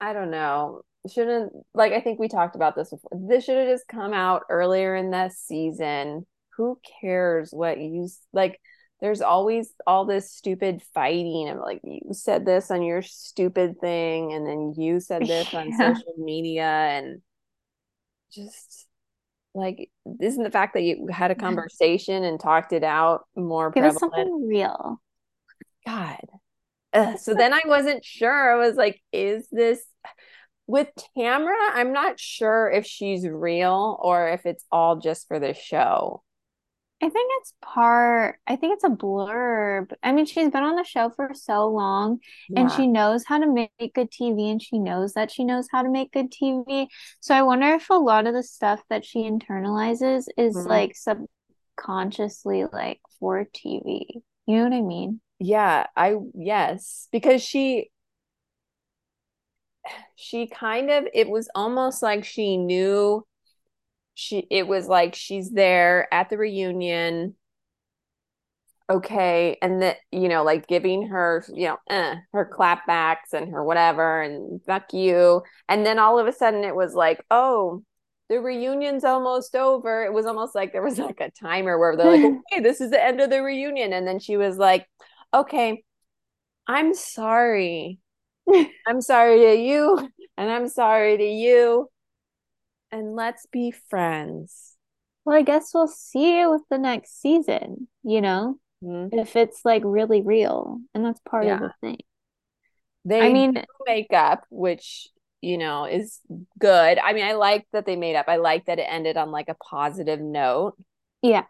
I 0.00 0.12
don't 0.12 0.30
know, 0.30 0.82
shouldn't, 1.10 1.52
like, 1.74 1.92
I 1.92 2.00
think 2.00 2.18
we 2.18 2.28
talked 2.28 2.54
about 2.54 2.76
this 2.76 2.90
before. 2.90 3.10
This 3.14 3.44
should 3.44 3.56
have 3.56 3.68
just 3.68 3.88
come 3.88 4.12
out 4.12 4.42
earlier 4.50 4.94
in 4.94 5.10
this 5.10 5.38
season. 5.38 6.26
Who 6.56 6.78
cares 7.00 7.50
what 7.52 7.78
you, 7.78 8.08
like, 8.32 8.60
there's 9.00 9.20
always 9.20 9.72
all 9.86 10.04
this 10.04 10.32
stupid 10.32 10.82
fighting 10.94 11.48
of 11.48 11.58
like 11.58 11.80
you 11.84 12.00
said 12.12 12.44
this 12.44 12.70
on 12.70 12.82
your 12.82 13.02
stupid 13.02 13.80
thing 13.80 14.32
and 14.32 14.46
then 14.46 14.74
you 14.76 15.00
said 15.00 15.22
this 15.22 15.52
on 15.54 15.72
social 15.72 16.14
media 16.18 16.64
and 16.64 17.20
just 18.32 18.86
like 19.54 19.90
isn't 20.20 20.42
the 20.42 20.50
fact 20.50 20.74
that 20.74 20.82
you 20.82 21.08
had 21.10 21.30
a 21.30 21.34
conversation 21.34 22.24
and 22.24 22.40
talked 22.40 22.72
it 22.72 22.84
out 22.84 23.26
more 23.36 23.70
Give 23.70 23.82
prevalent? 23.82 24.00
something 24.00 24.46
real. 24.48 25.00
God. 25.86 26.20
Ugh. 26.92 27.18
So 27.18 27.34
then 27.34 27.52
I 27.52 27.62
wasn't 27.66 28.04
sure. 28.04 28.52
I 28.52 28.56
was 28.56 28.76
like, 28.76 29.00
is 29.12 29.48
this 29.50 29.82
with 30.66 30.88
Tamra? 31.16 31.56
I'm 31.72 31.92
not 31.92 32.20
sure 32.20 32.70
if 32.70 32.86
she's 32.86 33.26
real 33.26 33.98
or 34.00 34.28
if 34.28 34.46
it's 34.46 34.64
all 34.70 34.96
just 34.96 35.28
for 35.28 35.38
the 35.38 35.54
show. 35.54 36.22
I 37.00 37.08
think 37.08 37.30
it's 37.40 37.54
part, 37.62 38.40
I 38.48 38.56
think 38.56 38.74
it's 38.74 38.84
a 38.84 38.88
blurb. 38.88 39.92
I 40.02 40.10
mean, 40.10 40.26
she's 40.26 40.50
been 40.50 40.64
on 40.64 40.74
the 40.74 40.82
show 40.82 41.10
for 41.10 41.30
so 41.32 41.68
long 41.68 42.18
yeah. 42.48 42.60
and 42.60 42.72
she 42.72 42.88
knows 42.88 43.24
how 43.24 43.38
to 43.38 43.46
make 43.46 43.94
good 43.94 44.10
TV 44.10 44.50
and 44.50 44.60
she 44.60 44.80
knows 44.80 45.12
that 45.12 45.30
she 45.30 45.44
knows 45.44 45.68
how 45.70 45.82
to 45.82 45.90
make 45.90 46.10
good 46.10 46.32
TV. 46.32 46.88
So 47.20 47.36
I 47.36 47.42
wonder 47.42 47.68
if 47.68 47.88
a 47.88 47.94
lot 47.94 48.26
of 48.26 48.34
the 48.34 48.42
stuff 48.42 48.82
that 48.90 49.04
she 49.04 49.20
internalizes 49.20 50.24
is 50.36 50.56
mm-hmm. 50.56 50.68
like 50.68 50.96
subconsciously 50.96 52.64
like 52.72 53.00
for 53.20 53.44
TV. 53.44 54.06
You 54.46 54.56
know 54.56 54.64
what 54.64 54.72
I 54.72 54.82
mean? 54.82 55.20
Yeah, 55.38 55.86
I, 55.96 56.16
yes, 56.34 57.06
because 57.12 57.42
she, 57.42 57.90
she 60.16 60.48
kind 60.48 60.90
of, 60.90 61.06
it 61.14 61.28
was 61.28 61.48
almost 61.54 62.02
like 62.02 62.24
she 62.24 62.56
knew 62.56 63.24
she 64.18 64.44
it 64.50 64.66
was 64.66 64.88
like 64.88 65.14
she's 65.14 65.48
there 65.48 66.12
at 66.12 66.28
the 66.28 66.36
reunion. 66.36 67.36
Okay 68.90 69.56
and 69.62 69.82
that 69.82 69.98
you 70.10 70.28
know 70.28 70.42
like 70.42 70.66
giving 70.66 71.06
her 71.08 71.44
you 71.54 71.68
know 71.68 71.76
eh, 71.88 72.16
her 72.32 72.44
clapbacks 72.44 73.32
and 73.32 73.52
her 73.52 73.62
whatever 73.62 74.20
and 74.20 74.60
fuck 74.64 74.92
you. 74.92 75.42
And 75.68 75.86
then 75.86 76.00
all 76.00 76.18
of 76.18 76.26
a 76.26 76.32
sudden 76.32 76.64
it 76.64 76.74
was 76.74 76.94
like 76.94 77.24
oh 77.30 77.84
the 78.28 78.40
reunion's 78.40 79.04
almost 79.04 79.54
over. 79.54 80.04
It 80.04 80.12
was 80.12 80.26
almost 80.26 80.52
like 80.54 80.72
there 80.72 80.82
was 80.82 80.98
like 80.98 81.20
a 81.20 81.30
timer 81.30 81.78
where 81.78 81.96
they're 81.96 82.10
like 82.10 82.24
okay 82.52 82.60
this 82.60 82.80
is 82.80 82.90
the 82.90 83.02
end 83.02 83.20
of 83.20 83.30
the 83.30 83.40
reunion. 83.40 83.92
And 83.92 84.04
then 84.06 84.18
she 84.18 84.36
was 84.36 84.56
like 84.58 84.84
okay 85.32 85.84
i'm 86.66 86.92
sorry. 86.92 88.00
I'm 88.86 89.00
sorry 89.00 89.38
to 89.38 89.54
you 89.54 90.10
and 90.36 90.50
i'm 90.50 90.68
sorry 90.68 91.18
to 91.18 91.24
you 91.24 91.88
and 92.90 93.14
let's 93.14 93.46
be 93.46 93.70
friends. 93.70 94.76
Well, 95.24 95.36
I 95.36 95.42
guess 95.42 95.72
we'll 95.74 95.88
see 95.88 96.40
it 96.40 96.50
with 96.50 96.62
the 96.70 96.78
next 96.78 97.20
season, 97.20 97.88
you 98.02 98.20
know, 98.20 98.58
mm-hmm. 98.82 99.18
if 99.18 99.36
it's 99.36 99.60
like 99.64 99.82
really 99.84 100.22
real. 100.22 100.80
And 100.94 101.04
that's 101.04 101.20
part 101.20 101.44
yeah. 101.46 101.54
of 101.54 101.60
the 101.60 101.72
thing. 101.80 101.98
They 103.04 103.20
I 103.20 103.32
mean, 103.32 103.62
make 103.86 104.12
up, 104.12 104.44
which, 104.50 105.08
you 105.40 105.58
know, 105.58 105.84
is 105.84 106.20
good. 106.58 106.98
I 106.98 107.12
mean, 107.12 107.24
I 107.24 107.32
like 107.32 107.66
that 107.72 107.86
they 107.86 107.96
made 107.96 108.16
up. 108.16 108.26
I 108.28 108.36
like 108.36 108.66
that 108.66 108.78
it 108.78 108.86
ended 108.88 109.16
on 109.16 109.30
like 109.30 109.48
a 109.48 109.54
positive 109.54 110.20
note. 110.20 110.74
Yeah. 111.22 111.44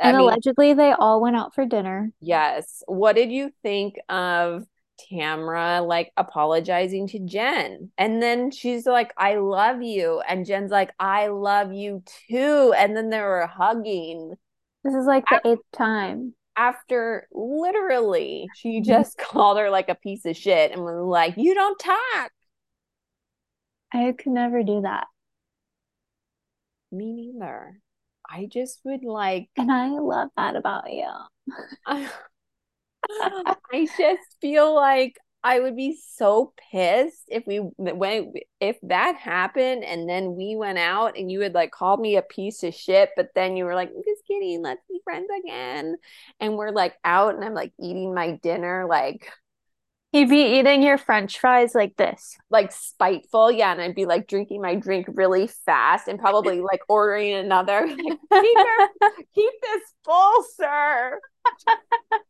I 0.00 0.08
and 0.08 0.16
mean, 0.16 0.26
allegedly, 0.26 0.74
they 0.74 0.92
all 0.92 1.20
went 1.20 1.36
out 1.36 1.54
for 1.54 1.66
dinner. 1.66 2.10
Yes. 2.20 2.82
What 2.86 3.14
did 3.14 3.30
you 3.30 3.52
think 3.62 3.96
of 4.08 4.64
Tamra 5.00 5.86
like 5.86 6.12
apologizing 6.16 7.08
to 7.08 7.18
Jen. 7.20 7.90
And 7.98 8.22
then 8.22 8.50
she's 8.50 8.86
like, 8.86 9.12
I 9.16 9.36
love 9.36 9.82
you. 9.82 10.20
And 10.28 10.46
Jen's 10.46 10.70
like, 10.70 10.90
I 10.98 11.28
love 11.28 11.72
you 11.72 12.02
too. 12.28 12.74
And 12.76 12.96
then 12.96 13.10
they 13.10 13.20
were 13.20 13.46
hugging. 13.46 14.34
This 14.84 14.94
is 14.94 15.06
like 15.06 15.24
the 15.28 15.36
after, 15.36 15.52
eighth 15.52 15.70
time. 15.72 16.34
After 16.56 17.28
literally, 17.32 18.48
she 18.54 18.80
mm-hmm. 18.80 18.84
just 18.84 19.18
called 19.30 19.58
her 19.58 19.70
like 19.70 19.88
a 19.88 19.94
piece 19.94 20.24
of 20.24 20.36
shit 20.36 20.72
and 20.72 20.82
was 20.82 21.06
like, 21.06 21.34
You 21.36 21.54
don't 21.54 21.78
talk. 21.78 22.30
I 23.92 24.12
could 24.12 24.32
never 24.32 24.62
do 24.62 24.82
that. 24.82 25.06
Me 26.90 27.12
neither. 27.12 27.78
I 28.28 28.46
just 28.50 28.80
would 28.84 29.04
like. 29.04 29.48
And 29.56 29.70
I 29.70 29.88
love 29.88 30.28
that 30.36 30.56
about 30.56 30.90
you. 30.90 31.08
I 33.10 33.86
just 33.98 34.36
feel 34.40 34.74
like 34.74 35.16
I 35.44 35.58
would 35.58 35.74
be 35.74 35.98
so 36.14 36.52
pissed 36.70 37.24
if 37.28 37.44
we 37.46 37.60
went 37.76 38.36
if 38.60 38.78
that 38.82 39.16
happened 39.16 39.82
and 39.82 40.08
then 40.08 40.36
we 40.36 40.54
went 40.56 40.78
out 40.78 41.18
and 41.18 41.30
you 41.30 41.40
had 41.40 41.52
like 41.54 41.72
called 41.72 42.00
me 42.00 42.16
a 42.16 42.22
piece 42.22 42.62
of 42.62 42.74
shit, 42.74 43.10
but 43.16 43.30
then 43.34 43.56
you 43.56 43.64
were 43.64 43.74
like, 43.74 43.88
just 43.88 44.26
kidding, 44.26 44.62
let's 44.62 44.82
be 44.88 45.00
friends 45.02 45.28
again. 45.44 45.96
And 46.38 46.56
we're 46.56 46.70
like 46.70 46.94
out 47.04 47.34
and 47.34 47.44
I'm 47.44 47.54
like 47.54 47.72
eating 47.80 48.14
my 48.14 48.38
dinner, 48.42 48.86
like 48.88 49.28
You'd 50.12 50.28
be 50.28 50.58
eating 50.58 50.82
your 50.82 50.98
french 50.98 51.38
fries 51.38 51.74
like 51.74 51.96
this. 51.96 52.36
Like 52.50 52.70
spiteful, 52.70 53.50
yeah. 53.50 53.72
And 53.72 53.80
I'd 53.80 53.94
be 53.94 54.04
like 54.04 54.26
drinking 54.26 54.60
my 54.60 54.74
drink 54.74 55.06
really 55.08 55.46
fast 55.46 56.06
and 56.06 56.18
probably 56.18 56.60
like 56.60 56.82
ordering 56.86 57.32
another. 57.32 57.86
Like, 57.86 57.96
keep, 57.98 58.58
her, 58.58 58.88
keep 59.34 59.52
this 59.62 59.82
full, 60.04 60.44
sir. 60.56 61.18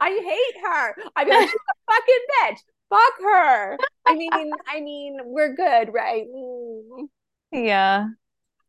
I 0.00 0.10
hate 0.10 0.62
her. 0.64 0.94
Be 0.96 1.30
like, 1.30 1.48
she's 1.48 1.54
a 1.54 1.92
fucking 1.92 2.26
bitch. 2.40 2.58
Fuck 2.90 3.12
her. 3.22 3.78
I 4.06 4.14
mean, 4.14 4.52
I 4.68 4.80
mean, 4.80 5.18
we're 5.24 5.54
good, 5.54 5.92
right? 5.92 6.26
Mm. 6.26 7.06
Yeah. 7.52 8.06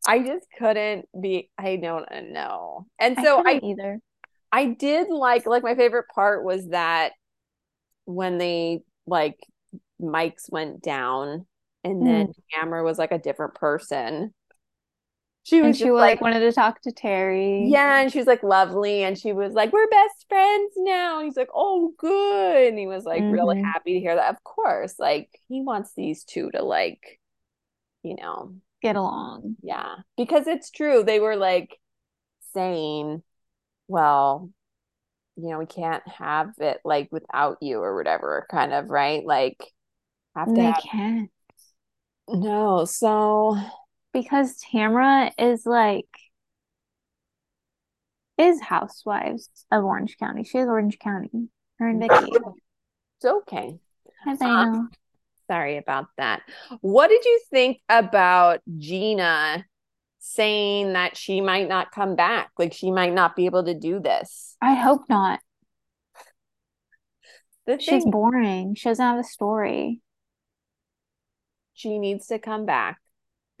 I 0.06 0.20
just 0.20 0.46
couldn't 0.58 1.08
be 1.18 1.50
I 1.58 1.76
don't 1.76 2.32
know. 2.32 2.86
And 2.98 3.16
so 3.22 3.42
I, 3.44 3.52
I 3.52 3.60
either. 3.62 4.00
I 4.52 4.66
did 4.66 5.08
like 5.08 5.46
like 5.46 5.62
my 5.62 5.74
favorite 5.74 6.06
part 6.14 6.44
was 6.44 6.68
that 6.68 7.12
when 8.04 8.38
they 8.38 8.82
like 9.06 9.38
mics 10.00 10.50
went 10.50 10.82
down 10.82 11.46
and 11.82 12.02
mm. 12.02 12.04
then 12.04 12.32
Tamra 12.54 12.84
was 12.84 12.98
like 12.98 13.12
a 13.12 13.18
different 13.18 13.54
person. 13.54 14.34
She 15.44 15.60
was 15.60 15.66
and 15.66 15.76
she 15.76 15.90
like, 15.90 16.14
like 16.14 16.20
wanted 16.22 16.40
to 16.40 16.52
talk 16.52 16.80
to 16.82 16.92
Terry. 16.92 17.66
Yeah, 17.68 18.00
and 18.00 18.10
she 18.10 18.16
was 18.16 18.26
like 18.26 18.42
lovely, 18.42 19.04
and 19.04 19.16
she 19.16 19.34
was 19.34 19.52
like, 19.52 19.74
"We're 19.74 19.88
best 19.88 20.24
friends 20.26 20.72
now." 20.78 21.18
And 21.18 21.26
he's 21.26 21.36
like, 21.36 21.50
"Oh, 21.54 21.92
good," 21.98 22.68
and 22.68 22.78
he 22.78 22.86
was 22.86 23.04
like 23.04 23.20
mm-hmm. 23.20 23.30
really 23.30 23.60
happy 23.60 23.92
to 23.92 24.00
hear 24.00 24.16
that. 24.16 24.34
Of 24.34 24.42
course, 24.42 24.94
like 24.98 25.28
he 25.48 25.60
wants 25.60 25.92
these 25.94 26.24
two 26.24 26.50
to 26.52 26.62
like, 26.62 27.20
you 28.02 28.16
know, 28.16 28.54
get 28.80 28.96
along. 28.96 29.56
Yeah, 29.62 29.96
because 30.16 30.46
it's 30.46 30.70
true. 30.70 31.04
They 31.04 31.20
were 31.20 31.36
like 31.36 31.78
saying, 32.54 33.22
"Well, 33.86 34.50
you 35.36 35.50
know, 35.50 35.58
we 35.58 35.66
can't 35.66 36.06
have 36.08 36.54
it 36.58 36.80
like 36.86 37.08
without 37.12 37.58
you 37.60 37.80
or 37.80 37.94
whatever, 37.94 38.46
kind 38.50 38.72
of, 38.72 38.88
right? 38.88 39.22
Like, 39.22 39.62
have 40.34 40.48
to. 40.48 40.54
They 40.54 40.62
have... 40.62 40.82
can't. 40.82 41.30
No, 42.28 42.86
so 42.86 43.58
because 44.14 44.58
Tamra 44.72 45.30
is 45.38 45.66
like 45.66 46.08
is 48.38 48.62
housewives 48.62 49.50
of 49.70 49.84
Orange 49.84 50.16
County. 50.16 50.44
She 50.44 50.56
is 50.56 50.66
Orange 50.66 50.98
County. 50.98 51.48
Her 51.78 51.88
and 51.88 52.00
Vicki. 52.00 52.32
It's 53.18 53.32
okay. 53.32 53.78
i 54.26 54.36
Um, 54.40 54.90
sorry 55.46 55.76
about 55.76 56.06
that. 56.18 56.42
What 56.80 57.08
did 57.08 57.24
you 57.24 57.40
think 57.48 57.78
about 57.88 58.60
Gina 58.76 59.64
saying 60.26 60.94
that 60.94 61.18
she 61.18 61.42
might 61.42 61.68
not 61.68 61.92
come 61.92 62.16
back. 62.16 62.50
Like 62.58 62.72
she 62.72 62.90
might 62.90 63.12
not 63.12 63.36
be 63.36 63.44
able 63.44 63.64
to 63.64 63.74
do 63.74 64.00
this. 64.00 64.56
I 64.60 64.72
hope 64.74 65.02
not. 65.08 65.40
The 67.66 67.78
She's 67.78 68.06
boring. 68.06 68.74
She 68.74 68.88
doesn't 68.88 69.04
have 69.04 69.18
a 69.18 69.24
story. 69.24 70.00
She 71.74 71.98
needs 71.98 72.28
to 72.28 72.38
come 72.38 72.64
back. 72.64 72.98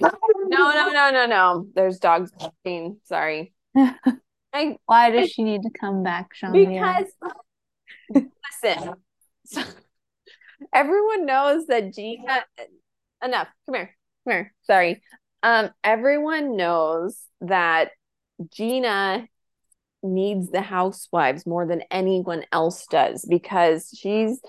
No, 0.48 0.72
no, 0.72 0.90
no, 0.90 1.10
no, 1.10 1.26
no. 1.26 1.66
There's 1.74 1.98
dogs 1.98 2.30
barking. 2.32 2.98
Sorry. 3.04 3.52
I, 3.76 4.76
Why 4.86 5.10
does 5.10 5.30
she 5.30 5.42
need 5.42 5.62
to 5.62 5.70
come 5.70 6.02
back, 6.02 6.34
Sean? 6.34 6.52
Because 6.52 7.06
listen, 8.12 8.94
so, 9.44 9.62
everyone 10.72 11.26
knows 11.26 11.66
that 11.66 11.92
Gina. 11.92 12.44
Enough. 13.24 13.48
Come 13.66 13.74
here. 13.74 13.96
Come 14.24 14.32
here. 14.32 14.54
Sorry. 14.62 15.02
Um, 15.42 15.70
everyone 15.82 16.56
knows 16.56 17.20
that 17.40 17.90
Gina 18.52 19.26
needs 20.02 20.50
the 20.50 20.60
housewives 20.60 21.46
more 21.46 21.66
than 21.66 21.82
anyone 21.90 22.44
else 22.52 22.86
does 22.86 23.26
because 23.28 23.90
she's, 23.96 24.40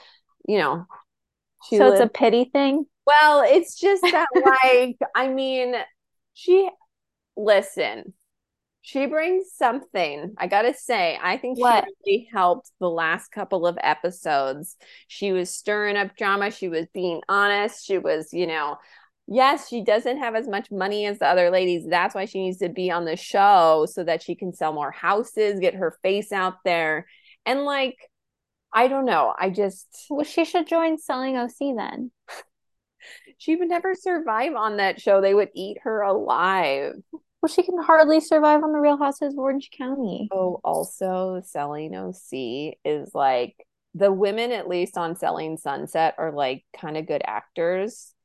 you 0.48 0.58
know, 0.58 0.86
she 1.68 1.78
so 1.78 1.92
it's 1.92 2.02
a 2.02 2.08
pity 2.08 2.46
thing. 2.46 2.86
Well, 3.06 3.44
it's 3.46 3.80
just 3.80 4.02
that, 4.02 4.28
like, 4.64 4.98
I 5.16 5.28
mean, 5.28 5.76
she 6.34 6.70
listen. 7.38 8.14
She 8.82 9.08
brings 9.08 9.46
something. 9.52 10.36
I 10.38 10.46
gotta 10.46 10.74
say, 10.74 11.18
I 11.22 11.38
think 11.38 11.60
what? 11.60 11.86
she 11.86 12.12
really 12.12 12.30
helped 12.32 12.72
the 12.80 12.90
last 12.90 13.32
couple 13.32 13.66
of 13.66 13.78
episodes. 13.82 14.76
She 15.08 15.32
was 15.32 15.50
stirring 15.50 15.98
up 15.98 16.16
drama. 16.16 16.52
She 16.52 16.68
was 16.68 16.86
being 16.94 17.22
honest. 17.28 17.84
She 17.84 17.98
was, 17.98 18.32
you 18.32 18.46
know, 18.46 18.78
yes, 19.28 19.70
she 19.70 19.84
doesn't 19.84 20.20
have 20.20 20.36
as 20.36 20.48
much 20.48 20.70
money 20.70 21.08
as 21.08 21.18
the 21.18 21.28
other 21.28 21.50
ladies. 21.50 21.88
That's 21.88 22.14
why 22.14 22.26
she 22.26 22.44
needs 22.44 22.58
to 22.60 22.70
be 22.70 22.92
on 22.92 23.06
the 23.06 23.16
show 23.16 23.88
so 23.90 24.04
that 24.04 24.22
she 24.22 24.36
can 24.36 24.54
sell 24.54 24.74
more 24.74 24.92
houses, 24.92 25.60
get 25.60 25.74
her 25.74 25.98
face 26.04 26.32
out 26.32 26.56
there. 26.64 27.08
And 27.46 27.64
like, 27.64 27.98
I 28.72 28.88
don't 28.88 29.06
know. 29.06 29.34
I 29.38 29.50
just 29.50 30.06
well, 30.10 30.26
she 30.26 30.46
should 30.46 30.68
join 30.68 30.98
selling 30.98 31.38
OC 31.38 31.76
then. 31.76 32.12
she 33.38 33.56
would 33.56 33.70
never 33.70 33.94
survive 33.96 34.56
on 34.56 34.78
that 34.78 35.02
show. 35.02 35.22
They 35.22 35.34
would 35.34 35.50
eat 35.54 35.78
her 35.84 36.02
alive. 36.02 36.94
Well, 37.12 37.54
she 37.54 37.64
can 37.64 37.82
hardly 37.82 38.22
survive 38.22 38.64
on 38.64 38.72
the 38.72 38.80
Real 38.80 38.98
Houses 38.98 39.34
of 39.34 39.40
Orange 39.40 39.70
County. 39.78 40.30
Oh, 40.32 40.60
also 40.64 41.42
selling 41.46 41.96
OC 41.96 42.78
is 42.84 43.12
like 43.14 43.56
the 43.94 44.12
women, 44.12 44.52
at 44.52 44.68
least 44.68 44.98
on 44.98 45.16
Selling 45.16 45.58
Sunset, 45.58 46.16
are 46.18 46.32
like 46.32 46.66
kind 46.80 46.98
of 46.98 47.08
good 47.08 47.22
actors 47.26 48.16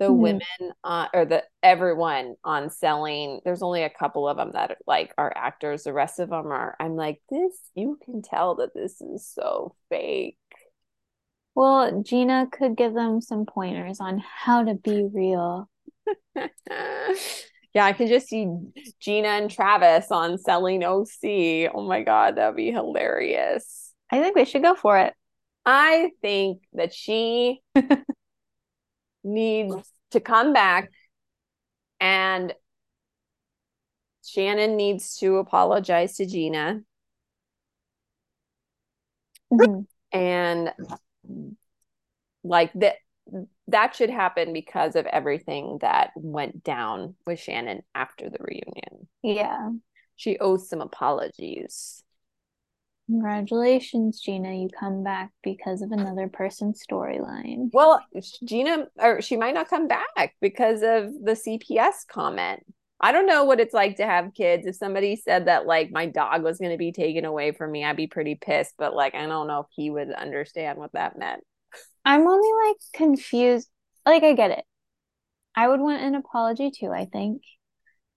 the 0.00 0.06
mm-hmm. 0.06 0.22
women 0.22 0.72
uh, 0.82 1.06
or 1.14 1.24
the 1.24 1.44
everyone 1.62 2.34
on 2.42 2.70
selling 2.70 3.40
there's 3.44 3.62
only 3.62 3.84
a 3.84 3.90
couple 3.90 4.26
of 4.26 4.36
them 4.36 4.50
that 4.52 4.78
like 4.86 5.14
are 5.16 5.32
actors 5.36 5.84
the 5.84 5.92
rest 5.92 6.18
of 6.18 6.30
them 6.30 6.46
are 6.46 6.74
i'm 6.80 6.96
like 6.96 7.20
this 7.30 7.52
you 7.74 7.98
can 8.02 8.22
tell 8.22 8.56
that 8.56 8.74
this 8.74 9.00
is 9.00 9.24
so 9.26 9.76
fake 9.90 10.38
well 11.54 12.02
gina 12.02 12.46
could 12.50 12.76
give 12.76 12.94
them 12.94 13.20
some 13.20 13.46
pointers 13.46 14.00
on 14.00 14.22
how 14.24 14.62
to 14.64 14.74
be 14.74 15.08
real 15.12 15.68
yeah 16.36 17.84
i 17.84 17.92
can 17.92 18.08
just 18.08 18.28
see 18.28 18.46
gina 19.00 19.28
and 19.28 19.50
travis 19.50 20.10
on 20.10 20.38
selling 20.38 20.82
oc 20.84 21.08
oh 21.24 21.86
my 21.86 22.02
god 22.02 22.36
that'd 22.36 22.56
be 22.56 22.70
hilarious 22.70 23.92
i 24.10 24.20
think 24.20 24.36
we 24.36 24.44
should 24.44 24.62
go 24.62 24.74
for 24.74 24.98
it 24.98 25.14
i 25.66 26.10
think 26.22 26.62
that 26.72 26.92
she 26.92 27.60
needs 29.24 29.92
to 30.10 30.20
come 30.20 30.52
back 30.52 30.90
and 32.00 32.54
Shannon 34.26 34.76
needs 34.76 35.16
to 35.18 35.36
apologize 35.36 36.16
to 36.16 36.26
Gina. 36.26 36.80
Mm-hmm. 39.52 39.80
And 40.12 40.72
like 42.42 42.72
that 42.74 42.96
that 43.68 43.94
should 43.94 44.10
happen 44.10 44.52
because 44.52 44.96
of 44.96 45.06
everything 45.06 45.78
that 45.80 46.10
went 46.16 46.64
down 46.64 47.14
with 47.26 47.38
Shannon 47.38 47.82
after 47.94 48.28
the 48.28 48.38
reunion. 48.40 49.08
Yeah. 49.22 49.70
She 50.16 50.38
owes 50.38 50.68
some 50.68 50.80
apologies. 50.80 52.02
Congratulations, 53.06 54.20
Gina. 54.20 54.54
You 54.54 54.68
come 54.68 55.02
back 55.02 55.30
because 55.42 55.82
of 55.82 55.90
another 55.90 56.28
person's 56.28 56.82
storyline. 56.88 57.70
Well, 57.72 58.00
Gina, 58.44 58.86
or 58.98 59.20
she 59.20 59.36
might 59.36 59.54
not 59.54 59.68
come 59.68 59.88
back 59.88 60.36
because 60.40 60.82
of 60.82 61.12
the 61.24 61.36
CPS 61.36 62.06
comment. 62.08 62.64
I 63.00 63.12
don't 63.12 63.26
know 63.26 63.44
what 63.44 63.60
it's 63.60 63.72
like 63.72 63.96
to 63.96 64.04
have 64.04 64.34
kids. 64.34 64.66
If 64.66 64.76
somebody 64.76 65.16
said 65.16 65.46
that, 65.46 65.66
like, 65.66 65.90
my 65.90 66.06
dog 66.06 66.42
was 66.42 66.58
going 66.58 66.72
to 66.72 66.76
be 66.76 66.92
taken 66.92 67.24
away 67.24 67.52
from 67.52 67.72
me, 67.72 67.84
I'd 67.84 67.96
be 67.96 68.06
pretty 68.06 68.34
pissed. 68.34 68.74
But, 68.76 68.94
like, 68.94 69.14
I 69.14 69.26
don't 69.26 69.46
know 69.46 69.60
if 69.60 69.66
he 69.70 69.90
would 69.90 70.12
understand 70.12 70.78
what 70.78 70.92
that 70.92 71.18
meant. 71.18 71.42
I'm 72.04 72.26
only, 72.26 72.68
like, 72.68 72.76
confused. 72.92 73.68
Like, 74.04 74.22
I 74.22 74.34
get 74.34 74.50
it. 74.50 74.64
I 75.54 75.68
would 75.68 75.80
want 75.80 76.02
an 76.02 76.14
apology 76.14 76.70
too, 76.70 76.92
I 76.92 77.06
think. 77.06 77.42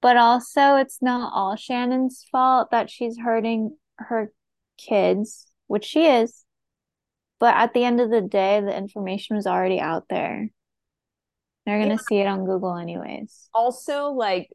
But 0.02 0.18
also, 0.18 0.76
it's 0.76 1.02
not 1.02 1.32
all 1.34 1.56
Shannon's 1.56 2.26
fault 2.32 2.72
that 2.72 2.90
she's 2.90 3.18
hurting 3.18 3.78
her 3.98 4.32
kids, 4.78 5.48
which 5.68 5.86
she 5.86 6.06
is. 6.06 6.44
But 7.40 7.56
at 7.56 7.74
the 7.74 7.86
end 7.86 8.02
of 8.02 8.10
the 8.10 8.22
day, 8.22 8.62
the 8.62 8.76
information 8.76 9.36
was 9.36 9.48
already 9.48 9.80
out 9.80 10.06
there. 10.10 10.50
They're 11.66 11.78
going 11.80 11.90
to 11.90 11.96
yeah. 11.96 12.08
see 12.10 12.18
it 12.18 12.28
on 12.28 12.46
Google, 12.46 12.76
anyways. 12.76 13.50
Also, 13.54 14.08
like, 14.08 14.50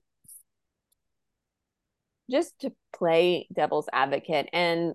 just 2.30 2.58
to 2.60 2.72
play 2.94 3.48
devil's 3.52 3.88
advocate, 3.92 4.48
and 4.52 4.94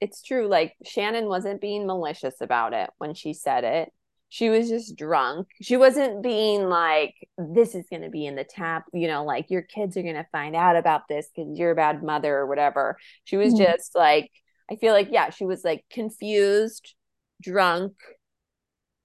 it's 0.00 0.22
true, 0.22 0.48
like, 0.48 0.74
Shannon 0.84 1.26
wasn't 1.26 1.60
being 1.60 1.86
malicious 1.86 2.40
about 2.40 2.72
it 2.72 2.90
when 2.98 3.14
she 3.14 3.34
said 3.34 3.64
it. 3.64 3.92
She 4.30 4.48
was 4.48 4.68
just 4.68 4.96
drunk. 4.96 5.46
She 5.60 5.76
wasn't 5.76 6.22
being 6.22 6.68
like, 6.68 7.14
this 7.36 7.74
is 7.74 7.84
going 7.90 8.02
to 8.02 8.08
be 8.08 8.26
in 8.26 8.34
the 8.34 8.44
tap, 8.44 8.84
you 8.92 9.06
know, 9.06 9.24
like 9.24 9.50
your 9.50 9.62
kids 9.62 9.96
are 9.96 10.02
going 10.02 10.14
to 10.14 10.26
find 10.32 10.56
out 10.56 10.74
about 10.74 11.02
this 11.08 11.28
because 11.34 11.58
you're 11.58 11.72
a 11.72 11.76
bad 11.76 12.02
mother 12.02 12.34
or 12.34 12.46
whatever. 12.46 12.96
She 13.24 13.36
was 13.36 13.52
mm-hmm. 13.52 13.64
just 13.64 13.94
like, 13.94 14.30
I 14.70 14.76
feel 14.76 14.94
like, 14.94 15.08
yeah, 15.10 15.30
she 15.30 15.44
was 15.44 15.62
like 15.64 15.84
confused 15.90 16.94
drunk 17.42 17.92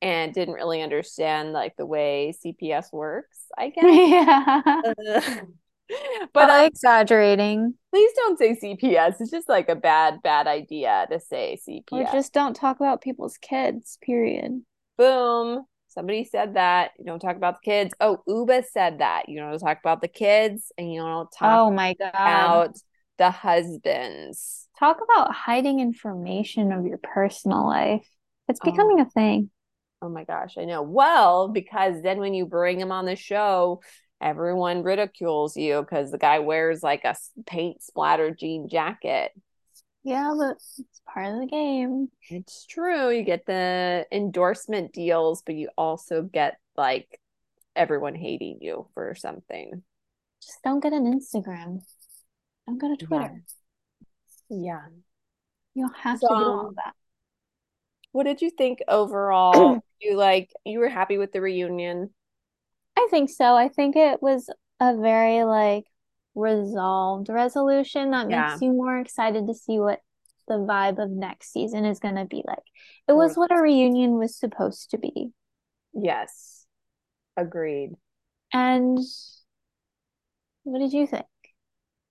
and 0.01 0.33
didn't 0.33 0.53
really 0.53 0.81
understand 0.81 1.53
like 1.53 1.75
the 1.77 1.85
way 1.85 2.33
CPS 2.45 2.93
works, 2.93 3.47
I 3.57 3.69
guess. 3.75 4.95
Yeah. 4.99 5.41
but 6.33 6.49
I'm 6.49 6.65
exaggerating. 6.65 7.73
Please 7.91 8.11
don't 8.15 8.37
say 8.37 8.57
CPS. 8.61 9.15
It's 9.19 9.31
just 9.31 9.49
like 9.49 9.69
a 9.69 9.75
bad, 9.75 10.21
bad 10.23 10.47
idea 10.47 11.07
to 11.11 11.19
say 11.19 11.59
CPS. 11.67 11.83
Or 11.91 12.03
just 12.11 12.33
don't 12.33 12.55
talk 12.55 12.77
about 12.77 13.01
people's 13.01 13.37
kids, 13.37 13.97
period. 14.01 14.61
Boom. 14.97 15.63
Somebody 15.87 16.25
said 16.25 16.55
that. 16.55 16.91
You 16.99 17.05
don't 17.05 17.19
talk 17.19 17.37
about 17.37 17.61
the 17.61 17.71
kids. 17.71 17.93
Oh, 17.99 18.21
Uba 18.27 18.63
said 18.71 18.99
that. 18.99 19.29
You 19.29 19.39
don't 19.39 19.57
talk 19.57 19.79
about 19.79 20.01
the 20.01 20.07
kids 20.07 20.71
and 20.77 20.93
you 20.93 21.01
don't 21.01 21.29
talk 21.31 21.59
oh 21.59 21.71
my 21.71 21.95
God. 21.99 22.09
about 22.09 22.75
the 23.17 23.31
husbands. 23.31 24.67
Talk 24.77 24.97
about 25.03 25.33
hiding 25.33 25.79
information 25.79 26.71
of 26.71 26.85
your 26.85 26.99
personal 26.99 27.65
life. 27.65 28.07
It's 28.47 28.59
oh. 28.63 28.71
becoming 28.71 28.99
oh. 28.99 29.03
a 29.03 29.09
thing. 29.09 29.49
Oh 30.01 30.09
my 30.09 30.25
gosh, 30.25 30.53
I 30.59 30.65
know. 30.65 30.83
Well, 30.83 31.47
because 31.47 32.03
then 32.03 32.19
when 32.19 32.35
you 32.35 32.45
bring 32.45 32.77
them 32.77 32.91
on 32.91 33.05
the 33.05 33.15
show, 33.15 33.81
everyone 34.21 34.83
ridicules 34.83 35.55
you 35.55 35.81
because 35.81 36.11
the 36.11 36.17
guy 36.17 36.39
wears 36.39 36.83
like 36.83 37.03
a 37.03 37.15
paint 37.45 37.81
splatter 37.83 38.31
jean 38.31 38.67
jacket. 38.67 39.31
Yeah, 40.03 40.33
but 40.37 40.51
it's 40.51 41.01
part 41.05 41.33
of 41.33 41.39
the 41.41 41.47
game. 41.47 42.09
It's 42.29 42.65
true. 42.65 43.09
You 43.09 43.23
get 43.23 43.45
the 43.45 44.05
endorsement 44.11 44.93
deals, 44.93 45.43
but 45.45 45.55
you 45.55 45.69
also 45.77 46.21
get 46.21 46.57
like 46.77 47.19
everyone 47.75 48.15
hating 48.15 48.59
you 48.61 48.87
for 48.93 49.15
something. 49.15 49.83
Just 50.41 50.63
don't 50.63 50.81
get 50.81 50.93
an 50.93 51.05
Instagram. 51.13 51.81
Don't 52.65 52.77
go 52.77 52.95
to 52.95 53.05
Twitter. 53.05 53.43
Yeah. 54.49 54.57
yeah. 54.57 54.81
You 55.73 55.87
don't 55.87 55.97
have 55.97 56.19
so, 56.19 56.27
to 56.27 56.35
do 56.35 56.41
all 56.41 56.71
that. 56.75 56.93
What 58.11 58.23
did 58.23 58.41
you 58.41 58.49
think 58.49 58.79
overall? 58.87 59.81
you 59.99 60.15
like 60.15 60.51
you 60.65 60.79
were 60.79 60.89
happy 60.89 61.17
with 61.17 61.31
the 61.31 61.41
reunion? 61.41 62.11
I 62.97 63.07
think 63.11 63.29
so. 63.29 63.55
I 63.55 63.69
think 63.69 63.95
it 63.95 64.23
was 64.23 64.49
a 64.79 64.97
very 64.97 65.43
like 65.43 65.85
resolved 66.33 67.29
resolution 67.29 68.11
that 68.11 68.29
yeah. 68.29 68.49
makes 68.49 68.61
you 68.61 68.71
more 68.71 68.99
excited 68.99 69.45
to 69.47 69.53
see 69.53 69.79
what 69.79 69.99
the 70.47 70.55
vibe 70.55 70.97
of 70.97 71.11
next 71.11 71.53
season 71.53 71.85
is 71.85 71.99
going 71.99 72.15
to 72.15 72.25
be 72.25 72.43
like. 72.47 72.63
It 73.07 73.13
was 73.13 73.37
what 73.37 73.51
a 73.51 73.61
reunion 73.61 74.17
was 74.17 74.35
supposed 74.35 74.91
to 74.91 74.97
be. 74.97 75.29
Yes. 75.93 76.65
Agreed. 77.35 77.91
And 78.51 78.97
what 80.63 80.79
did 80.79 80.93
you 80.93 81.05
think? 81.05 81.25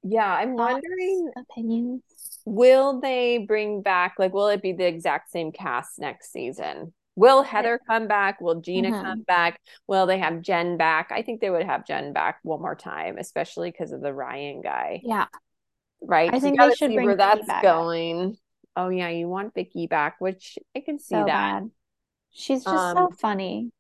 Yeah, 0.05 0.33
I'm 0.33 0.57
Thoughts, 0.57 0.75
wondering 0.75 1.31
opinions. 1.37 2.03
Will 2.45 3.01
they 3.01 3.39
bring 3.39 3.83
back 3.83 4.15
like 4.21 4.33
will 4.33 4.49
it 4.49 4.63
be 4.63 4.73
the 4.73 4.87
exact 4.87 5.33
same 5.33 5.51
cast 5.51 5.99
next 5.99 6.31
season? 6.31 6.93
Will 7.17 7.43
Heather 7.43 7.81
come 7.87 8.07
back? 8.07 8.41
Will 8.41 8.61
Gina 8.61 8.91
mm-hmm. 8.91 9.03
come 9.03 9.23
back? 9.23 9.61
Will 9.87 10.07
they 10.07 10.19
have 10.19 10.43
Jen 10.43 10.77
back? 10.77 11.11
I 11.11 11.23
think 11.23 11.41
they 11.41 11.51
would 11.51 11.65
have 11.65 11.87
Jen 11.87 12.13
back 12.13 12.39
one 12.43 12.61
more 12.61 12.77
time, 12.77 13.17
especially 13.19 13.71
because 13.71 13.93
of 13.93 14.03
the 14.03 14.13
Ryan 14.13 14.61
guy. 14.61 15.01
Yeah. 15.03 15.27
Right. 16.03 16.33
I 16.33 16.39
think 16.41 16.61
they 16.61 16.75
should 16.75 16.91
see 16.91 16.99
where 16.99 17.17
that's 17.17 17.49
going. 17.63 18.37
Oh 18.77 18.91
yeah, 18.91 19.09
you 19.09 19.29
want 19.29 19.55
Vicki 19.55 19.87
back, 19.87 20.17
which 20.21 20.59
I 20.77 20.81
can 20.81 20.99
see 20.99 21.15
so 21.15 21.25
that. 21.25 21.27
Bad. 21.27 21.71
She's 22.33 22.63
just 22.63 22.77
um, 22.77 22.97
so 22.97 23.11
funny. 23.19 23.71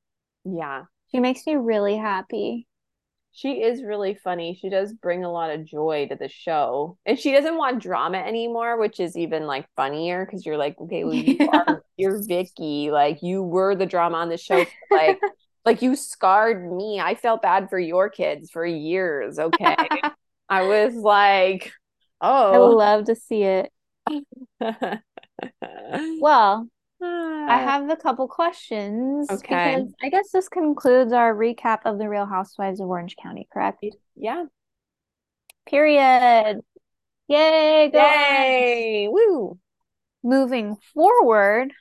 Yeah. 0.44 0.84
She 1.12 1.20
makes 1.20 1.46
me 1.46 1.56
really 1.56 1.96
happy 1.96 2.66
she 3.36 3.62
is 3.62 3.82
really 3.82 4.14
funny. 4.14 4.58
She 4.58 4.70
does 4.70 4.94
bring 4.94 5.22
a 5.22 5.30
lot 5.30 5.50
of 5.50 5.66
joy 5.66 6.06
to 6.08 6.16
the 6.16 6.26
show. 6.26 6.96
And 7.04 7.18
she 7.18 7.32
doesn't 7.32 7.58
want 7.58 7.82
drama 7.82 8.16
anymore, 8.16 8.80
which 8.80 8.98
is 8.98 9.14
even 9.14 9.46
like 9.46 9.66
funnier 9.76 10.24
because 10.24 10.46
you're 10.46 10.56
like, 10.56 10.80
okay, 10.80 11.04
well, 11.04 11.12
you 11.12 11.36
yeah. 11.38 11.62
are, 11.66 11.84
you're 11.98 12.22
Vicki. 12.26 12.90
Like 12.90 13.22
you 13.22 13.42
were 13.42 13.74
the 13.74 13.84
drama 13.84 14.16
on 14.16 14.30
the 14.30 14.38
show. 14.38 14.64
Like, 14.90 15.20
like 15.66 15.82
you 15.82 15.96
scarred 15.96 16.72
me. 16.72 16.98
I 16.98 17.14
felt 17.14 17.42
bad 17.42 17.68
for 17.68 17.78
your 17.78 18.08
kids 18.08 18.50
for 18.50 18.64
years. 18.64 19.38
Okay. 19.38 19.76
I 20.48 20.62
was 20.62 20.94
like, 20.94 21.72
oh. 22.22 22.54
I 22.54 22.56
love 22.56 23.04
to 23.04 23.14
see 23.16 23.42
it. 23.42 23.70
well, 26.20 26.68
I 27.46 27.62
uh, 27.62 27.64
have 27.64 27.90
a 27.90 27.96
couple 27.96 28.26
questions. 28.28 29.30
Okay. 29.30 29.76
Because 29.76 29.94
I 30.02 30.08
guess 30.08 30.30
this 30.32 30.48
concludes 30.48 31.12
our 31.12 31.34
recap 31.34 31.80
of 31.84 31.98
the 31.98 32.08
Real 32.08 32.26
Housewives 32.26 32.80
of 32.80 32.88
Orange 32.88 33.16
County, 33.22 33.48
correct? 33.52 33.84
Yeah. 34.16 34.44
Period. 35.68 36.60
Yay! 37.28 37.90
Yay! 37.92 39.08
Woo! 39.10 39.58
Moving 40.22 40.76
forward, 40.94 41.72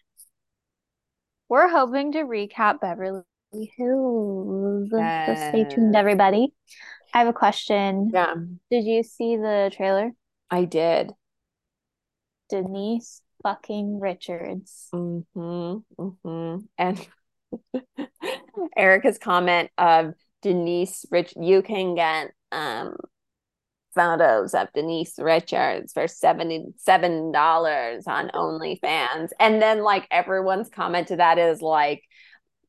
we're 1.50 1.68
hoping 1.68 2.12
to 2.14 2.20
recap 2.20 2.80
Beverly 2.80 3.24
Hills. 3.52 4.90
Yes. 4.92 5.28
So 5.28 5.50
stay 5.50 5.64
tuned, 5.64 5.96
everybody. 5.96 6.54
I 7.14 7.20
have 7.20 7.28
a 7.28 7.34
question. 7.34 8.12
Yeah. 8.14 8.34
Did 8.72 8.86
you 8.86 9.04
see 9.04 9.38
the 9.38 9.72
trailer? 9.76 10.12
I 10.50 10.66
did. 10.66 11.12
Denise 12.50 13.22
fucking 13.46 14.00
Richards. 14.00 14.88
Mm-hmm, 14.92 15.78
mm-hmm. 16.00 16.66
And 16.80 17.08
Erika's 18.76 19.20
comment 19.20 19.70
of 19.78 20.16
Denise 20.42 21.06
Rich, 21.12 21.36
you 21.40 21.62
can 21.62 21.94
get 21.94 22.32
um 22.52 22.96
photos 23.94 24.56
of 24.56 24.74
Denise 24.74 25.20
Richards 25.20 25.94
for 25.94 26.06
$77 26.06 28.08
on 28.08 28.30
OnlyFans. 28.30 29.30
And 29.40 29.62
then 29.62 29.84
like 29.84 30.08
everyone's 30.10 30.70
comment 30.70 31.10
to 31.10 31.18
that 31.18 31.38
is 31.38 31.62
like, 31.62 32.02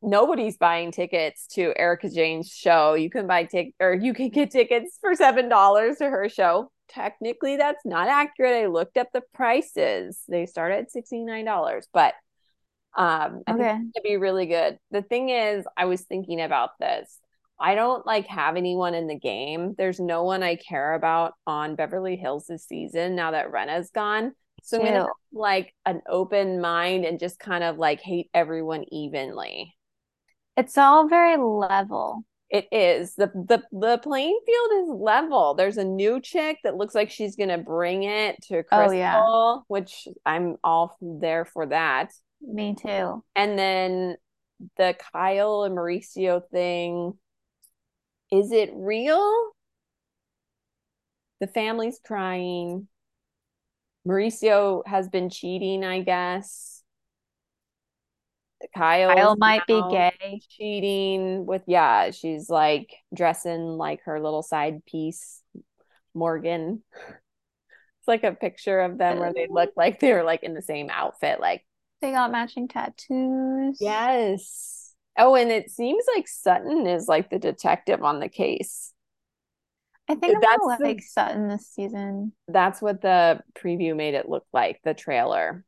nobody's 0.02 0.58
buying 0.58 0.92
tickets 0.92 1.46
to 1.54 1.72
Erika 1.76 2.08
Jayne's 2.08 2.50
show. 2.50 2.94
You 2.94 3.08
can 3.08 3.26
buy 3.26 3.44
tick 3.44 3.72
or 3.80 3.94
you 3.94 4.12
can 4.12 4.28
get 4.28 4.50
tickets 4.50 4.98
for 5.00 5.14
seven 5.14 5.48
dollars 5.48 5.96
to 5.98 6.08
her 6.08 6.28
show 6.28 6.70
technically 6.88 7.56
that's 7.56 7.84
not 7.84 8.08
accurate. 8.08 8.64
I 8.64 8.66
looked 8.66 8.96
up 8.96 9.08
the 9.12 9.22
prices. 9.34 10.20
They 10.28 10.46
start 10.46 10.72
at 10.72 10.92
$69, 10.92 11.86
but 11.92 12.14
um 12.96 13.42
I 13.46 13.52
okay. 13.52 13.72
think 13.72 13.92
it'd 13.94 14.04
be 14.04 14.16
really 14.16 14.46
good. 14.46 14.78
The 14.90 15.02
thing 15.02 15.28
is, 15.30 15.66
I 15.76 15.84
was 15.84 16.02
thinking 16.02 16.40
about 16.40 16.70
this. 16.80 17.18
I 17.58 17.74
don't 17.74 18.06
like 18.06 18.26
have 18.26 18.56
anyone 18.56 18.94
in 18.94 19.06
the 19.06 19.18
game. 19.18 19.74
There's 19.78 20.00
no 20.00 20.24
one 20.24 20.42
I 20.42 20.56
care 20.56 20.94
about 20.94 21.34
on 21.46 21.74
Beverly 21.74 22.16
Hills 22.16 22.46
this 22.48 22.66
season 22.66 23.14
now 23.14 23.30
that 23.30 23.50
Rinna's 23.50 23.90
gone. 23.90 24.32
So 24.62 24.78
I'm 24.78 24.84
gonna 24.84 24.98
have, 25.00 25.08
like 25.32 25.74
an 25.84 26.02
open 26.08 26.60
mind 26.60 27.04
and 27.04 27.18
just 27.18 27.38
kind 27.38 27.64
of 27.64 27.78
like 27.78 28.00
hate 28.00 28.30
everyone 28.34 28.84
evenly. 28.92 29.74
It's 30.56 30.76
all 30.76 31.08
very 31.08 31.36
level. 31.36 32.24
It 32.48 32.68
is. 32.70 33.16
The 33.16 33.26
the 33.34 33.62
the 33.72 33.98
playing 33.98 34.38
field 34.46 34.84
is 34.84 34.88
level. 35.00 35.54
There's 35.54 35.78
a 35.78 35.84
new 35.84 36.20
chick 36.20 36.58
that 36.62 36.76
looks 36.76 36.94
like 36.94 37.10
she's 37.10 37.34
gonna 37.34 37.58
bring 37.58 38.04
it 38.04 38.40
to 38.42 38.62
Crystal, 38.62 38.90
oh, 38.90 38.92
yeah. 38.92 39.56
which 39.66 40.06
I'm 40.24 40.56
all 40.62 40.96
there 41.00 41.44
for 41.44 41.66
that. 41.66 42.12
Me 42.40 42.76
too. 42.80 43.24
And 43.34 43.58
then 43.58 44.16
the 44.76 44.96
Kyle 45.12 45.64
and 45.64 45.76
Mauricio 45.76 46.40
thing. 46.50 47.14
Is 48.30 48.52
it 48.52 48.70
real? 48.74 49.50
The 51.40 51.46
family's 51.48 52.00
crying. 52.04 52.88
Mauricio 54.06 54.82
has 54.86 55.08
been 55.08 55.30
cheating, 55.30 55.84
I 55.84 56.02
guess. 56.02 56.75
Kyle, 58.74 59.14
Kyle 59.14 59.36
might 59.36 59.66
be 59.66 59.82
gay. 59.90 60.40
Cheating 60.50 61.46
with 61.46 61.62
yeah, 61.66 62.10
she's 62.10 62.48
like 62.48 62.94
dressing 63.14 63.62
like 63.62 64.02
her 64.04 64.20
little 64.20 64.42
side 64.42 64.84
piece, 64.86 65.42
Morgan. 66.14 66.82
It's 68.00 68.22
like 68.22 68.22
a 68.22 68.36
picture 68.36 68.82
of 68.82 68.98
them 68.98 69.18
where 69.18 69.32
they 69.32 69.48
look 69.50 69.70
like 69.76 69.98
they 69.98 70.12
were 70.12 70.22
like 70.22 70.44
in 70.44 70.54
the 70.54 70.62
same 70.62 70.90
outfit, 70.90 71.40
like 71.40 71.66
they 72.00 72.12
got 72.12 72.30
matching 72.30 72.68
tattoos. 72.68 73.78
Yes. 73.80 74.94
Oh, 75.18 75.34
and 75.34 75.50
it 75.50 75.70
seems 75.70 76.04
like 76.14 76.28
Sutton 76.28 76.86
is 76.86 77.08
like 77.08 77.30
the 77.30 77.40
detective 77.40 78.04
on 78.04 78.20
the 78.20 78.28
case. 78.28 78.92
I 80.08 80.14
think 80.14 80.40
that's 80.40 80.58
gonna 80.58 80.84
like 80.84 81.02
Sutton 81.02 81.48
this 81.48 81.66
season. 81.66 82.32
That's 82.46 82.80
what 82.80 83.02
the 83.02 83.40
preview 83.58 83.96
made 83.96 84.14
it 84.14 84.28
look 84.28 84.46
like, 84.52 84.80
the 84.84 84.94
trailer. 84.94 85.64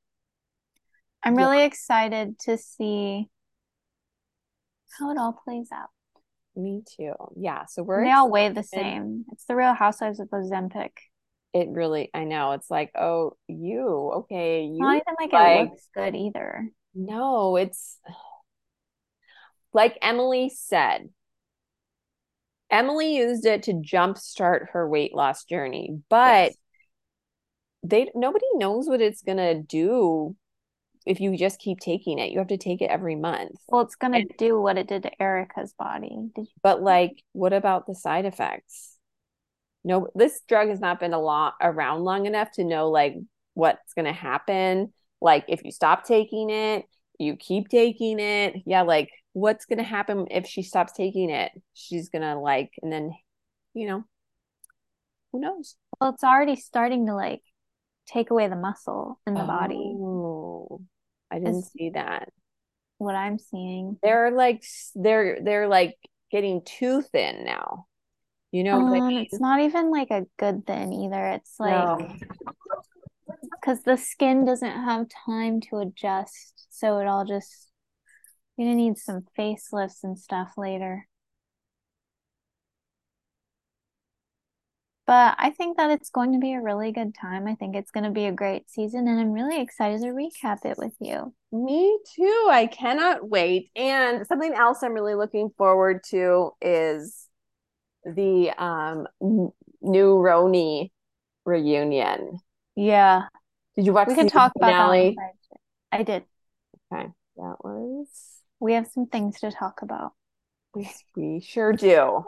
I'm 1.28 1.36
really 1.36 1.58
yeah. 1.58 1.64
excited 1.64 2.38
to 2.40 2.56
see 2.56 3.28
how 4.98 5.10
it 5.10 5.18
all 5.18 5.38
plays 5.44 5.68
out. 5.70 5.90
Me 6.56 6.82
too. 6.96 7.12
Yeah. 7.36 7.66
So 7.66 7.82
we're 7.82 8.02
they 8.02 8.10
all 8.10 8.30
weigh 8.30 8.48
the 8.48 8.62
same. 8.62 9.26
It's 9.30 9.44
the 9.44 9.54
Real 9.54 9.74
Housewives 9.74 10.20
of 10.20 10.30
Ozempic. 10.30 10.92
It 11.52 11.68
really, 11.68 12.08
I 12.14 12.24
know. 12.24 12.52
It's 12.52 12.70
like, 12.70 12.92
oh, 12.94 13.36
you 13.46 14.10
okay? 14.16 14.64
You 14.64 14.78
not 14.78 14.94
even 14.96 15.14
like, 15.20 15.32
like 15.34 15.58
it 15.58 15.70
looks 15.70 15.88
good 15.94 16.16
either. 16.16 16.70
No, 16.94 17.56
it's 17.56 17.98
like 19.74 19.98
Emily 20.00 20.48
said. 20.48 21.10
Emily 22.70 23.16
used 23.16 23.44
it 23.44 23.64
to 23.64 23.74
jumpstart 23.74 24.70
her 24.72 24.88
weight 24.88 25.14
loss 25.14 25.44
journey, 25.44 26.00
but 26.08 26.52
yes. 26.52 26.56
they 27.82 28.10
nobody 28.14 28.46
knows 28.54 28.88
what 28.88 29.02
it's 29.02 29.20
gonna 29.20 29.62
do 29.62 30.34
if 31.08 31.20
you 31.20 31.36
just 31.38 31.58
keep 31.58 31.80
taking 31.80 32.18
it. 32.18 32.30
You 32.30 32.38
have 32.38 32.48
to 32.48 32.58
take 32.58 32.82
it 32.82 32.90
every 32.90 33.16
month. 33.16 33.56
Well, 33.66 33.80
it's 33.80 33.96
gonna 33.96 34.18
and, 34.18 34.30
do 34.36 34.60
what 34.60 34.76
it 34.76 34.86
did 34.86 35.04
to 35.04 35.22
Erika's 35.22 35.72
body. 35.72 36.30
You- 36.36 36.46
but 36.62 36.82
like, 36.82 37.22
what 37.32 37.54
about 37.54 37.86
the 37.86 37.94
side 37.94 38.26
effects? 38.26 38.96
No, 39.84 40.08
this 40.14 40.42
drug 40.46 40.68
has 40.68 40.80
not 40.80 41.00
been 41.00 41.14
a 41.14 41.20
lot 41.20 41.54
around 41.62 42.04
long 42.04 42.26
enough 42.26 42.50
to 42.52 42.64
know 42.64 42.90
like 42.90 43.14
what's 43.54 43.94
gonna 43.94 44.12
happen. 44.12 44.92
Like 45.20 45.46
if 45.48 45.64
you 45.64 45.72
stop 45.72 46.04
taking 46.04 46.50
it, 46.50 46.84
you 47.18 47.36
keep 47.36 47.68
taking 47.68 48.20
it. 48.20 48.56
Yeah, 48.66 48.82
like 48.82 49.08
what's 49.32 49.64
gonna 49.64 49.82
happen 49.82 50.26
if 50.30 50.46
she 50.46 50.62
stops 50.62 50.92
taking 50.92 51.30
it? 51.30 51.52
She's 51.72 52.10
gonna 52.10 52.38
like, 52.38 52.72
and 52.82 52.92
then, 52.92 53.12
you 53.72 53.88
know, 53.88 54.04
who 55.32 55.40
knows? 55.40 55.76
Well, 55.98 56.10
it's 56.10 56.24
already 56.24 56.56
starting 56.56 57.06
to 57.06 57.14
like 57.14 57.40
take 58.08 58.30
away 58.30 58.48
the 58.48 58.56
muscle 58.56 59.20
in 59.26 59.34
the 59.34 59.44
oh, 59.44 59.46
body. 59.46 59.94
I 61.30 61.38
didn't 61.38 61.64
see 61.64 61.90
that. 61.90 62.30
What 62.98 63.14
I'm 63.14 63.38
seeing. 63.38 63.98
They're 64.02 64.30
like 64.30 64.64
they're 64.94 65.38
they're 65.42 65.68
like 65.68 65.96
getting 66.30 66.62
too 66.64 67.02
thin 67.02 67.44
now. 67.44 67.86
You 68.50 68.64
know, 68.64 68.80
um, 68.80 68.92
I 68.92 69.00
mean? 69.00 69.26
it's 69.30 69.40
not 69.40 69.60
even 69.60 69.90
like 69.90 70.10
a 70.10 70.26
good 70.38 70.66
thin 70.66 70.92
either. 70.92 71.26
It's 71.28 71.54
like 71.60 71.98
because 73.52 73.78
no. 73.86 73.92
the 73.92 73.96
skin 73.98 74.44
doesn't 74.44 74.70
have 74.70 75.06
time 75.26 75.60
to 75.70 75.78
adjust, 75.78 76.66
so 76.70 76.98
it 76.98 77.06
all 77.06 77.24
just 77.24 77.70
you're 78.56 78.66
gonna 78.66 78.76
need 78.76 78.96
some 78.96 79.26
facelifts 79.38 80.02
and 80.02 80.18
stuff 80.18 80.52
later. 80.56 81.06
But 85.08 85.36
I 85.38 85.48
think 85.48 85.78
that 85.78 85.90
it's 85.90 86.10
going 86.10 86.34
to 86.34 86.38
be 86.38 86.52
a 86.52 86.60
really 86.60 86.92
good 86.92 87.14
time. 87.14 87.46
I 87.48 87.54
think 87.54 87.74
it's 87.74 87.90
going 87.90 88.04
to 88.04 88.10
be 88.10 88.26
a 88.26 88.32
great 88.32 88.68
season, 88.68 89.08
and 89.08 89.18
I'm 89.18 89.32
really 89.32 89.58
excited 89.58 90.02
to 90.02 90.08
recap 90.08 90.66
it 90.66 90.76
with 90.76 90.92
you. 91.00 91.32
Me 91.50 91.98
too. 92.14 92.48
I 92.50 92.66
cannot 92.66 93.26
wait. 93.26 93.70
And 93.74 94.26
something 94.26 94.52
else 94.52 94.82
I'm 94.82 94.92
really 94.92 95.14
looking 95.14 95.48
forward 95.56 96.04
to 96.10 96.50
is 96.60 97.26
the 98.04 98.50
um 98.62 99.06
new 99.22 99.54
RHONY 99.82 100.90
reunion. 101.46 102.40
Yeah. 102.76 103.28
Did 103.76 103.86
you 103.86 103.94
watch? 103.94 104.08
We 104.08 104.14
can 104.14 104.28
talk 104.28 104.52
finale? 104.60 105.16
about 105.16 105.32
that. 105.50 105.98
I 105.98 106.02
did. 106.02 106.24
Okay, 106.92 107.08
that 107.38 107.56
was. 107.64 108.08
We 108.60 108.74
have 108.74 108.88
some 108.88 109.06
things 109.06 109.40
to 109.40 109.50
talk 109.50 109.80
about. 109.80 110.12
We 110.74 110.90
we 111.16 111.40
sure 111.40 111.72
do. 111.72 112.24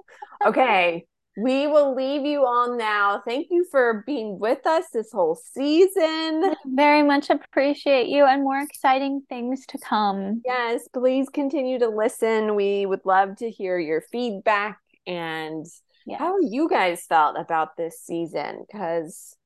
Okay 0.47 1.05
we 1.37 1.67
will 1.67 1.95
leave 1.95 2.27
you 2.27 2.45
all 2.45 2.77
now. 2.77 3.23
Thank 3.25 3.49
you 3.51 3.65
for 3.71 4.03
being 4.07 4.39
with 4.39 4.67
us 4.67 4.87
this 4.93 5.13
whole 5.13 5.37
season. 5.37 6.55
Very 6.67 7.03
much 7.03 7.31
appreciate 7.31 8.09
you 8.09 8.27
and 8.27 8.43
more 8.43 8.61
exciting 8.61 9.23
things 9.29 9.65
to 9.67 9.79
come. 9.79 10.43
Yes, 10.45 10.89
please 10.93 11.29
continue 11.29 11.79
to 11.79 11.89
listen. 11.89 12.57
We 12.57 12.85
would 12.85 13.05
love 13.05 13.37
to 13.37 13.51
hear 13.51 13.79
your 13.79 14.03
feedback 14.11 14.79
and 15.07 15.65
yes. 16.05 16.19
how 16.19 16.37
you 16.41 16.69
guys 16.69 17.05
felt 17.09 17.37
about 17.39 17.77
this 17.77 18.01
season 18.01 18.65
because 18.67 19.37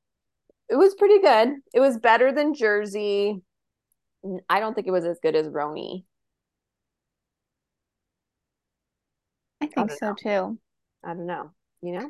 it 0.69 0.75
was 0.75 0.95
pretty 0.95 1.21
good. 1.21 1.49
It 1.73 1.79
was 1.79 1.99
better 1.99 2.31
than 2.31 2.55
Jersey. 2.55 3.43
I 4.49 4.59
don't 4.59 4.73
think 4.73 4.87
it 4.87 4.91
was 4.91 5.05
as 5.05 5.19
good 5.21 5.35
as 5.35 5.47
RHONY. 5.47 6.03
I 9.61 9.67
think 9.67 9.91
I 9.91 9.95
so 9.95 10.07
know. 10.07 10.15
too. 10.15 10.59
I 11.03 11.09
don't 11.13 11.27
know 11.27 11.51
you 11.85 11.99
know? 11.99 12.09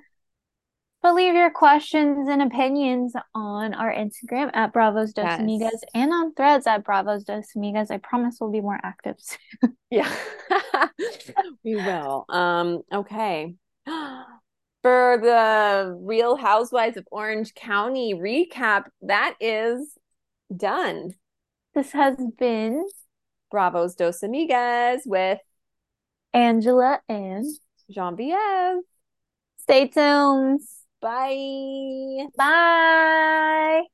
But 1.05 1.13
leave 1.13 1.35
your 1.35 1.51
questions 1.51 2.27
and 2.27 2.41
opinions 2.41 3.13
on 3.35 3.75
our 3.75 3.93
Instagram 3.93 4.49
at 4.55 4.73
Bravo's 4.73 5.13
Dos 5.13 5.25
yes. 5.25 5.39
Amigas 5.39 5.79
and 5.93 6.11
on 6.11 6.33
threads 6.33 6.65
at 6.65 6.83
Bravo's 6.83 7.23
Dos 7.23 7.45
Amigas. 7.55 7.91
I 7.91 7.97
promise 7.97 8.37
we'll 8.41 8.51
be 8.51 8.61
more 8.61 8.79
active 8.81 9.15
soon. 9.19 9.77
yeah, 9.91 10.11
we 11.63 11.75
will. 11.75 12.25
Um, 12.27 12.81
okay. 12.91 13.53
For 14.81 15.19
the 15.21 15.95
Real 16.01 16.37
Housewives 16.37 16.97
of 16.97 17.07
Orange 17.11 17.53
County 17.53 18.15
recap, 18.15 18.85
that 19.03 19.35
is 19.39 19.95
done. 20.55 21.13
This 21.75 21.91
has 21.91 22.15
been 22.39 22.87
Bravo's 23.51 23.93
Dos 23.93 24.21
Amigas 24.21 25.01
with 25.05 25.39
Angela 26.33 26.99
and 27.07 27.45
Genevieve. 27.91 28.81
Stay 29.65 29.87
tuned. 29.87 30.61
Bye. 31.01 32.27
Bye. 32.37 33.85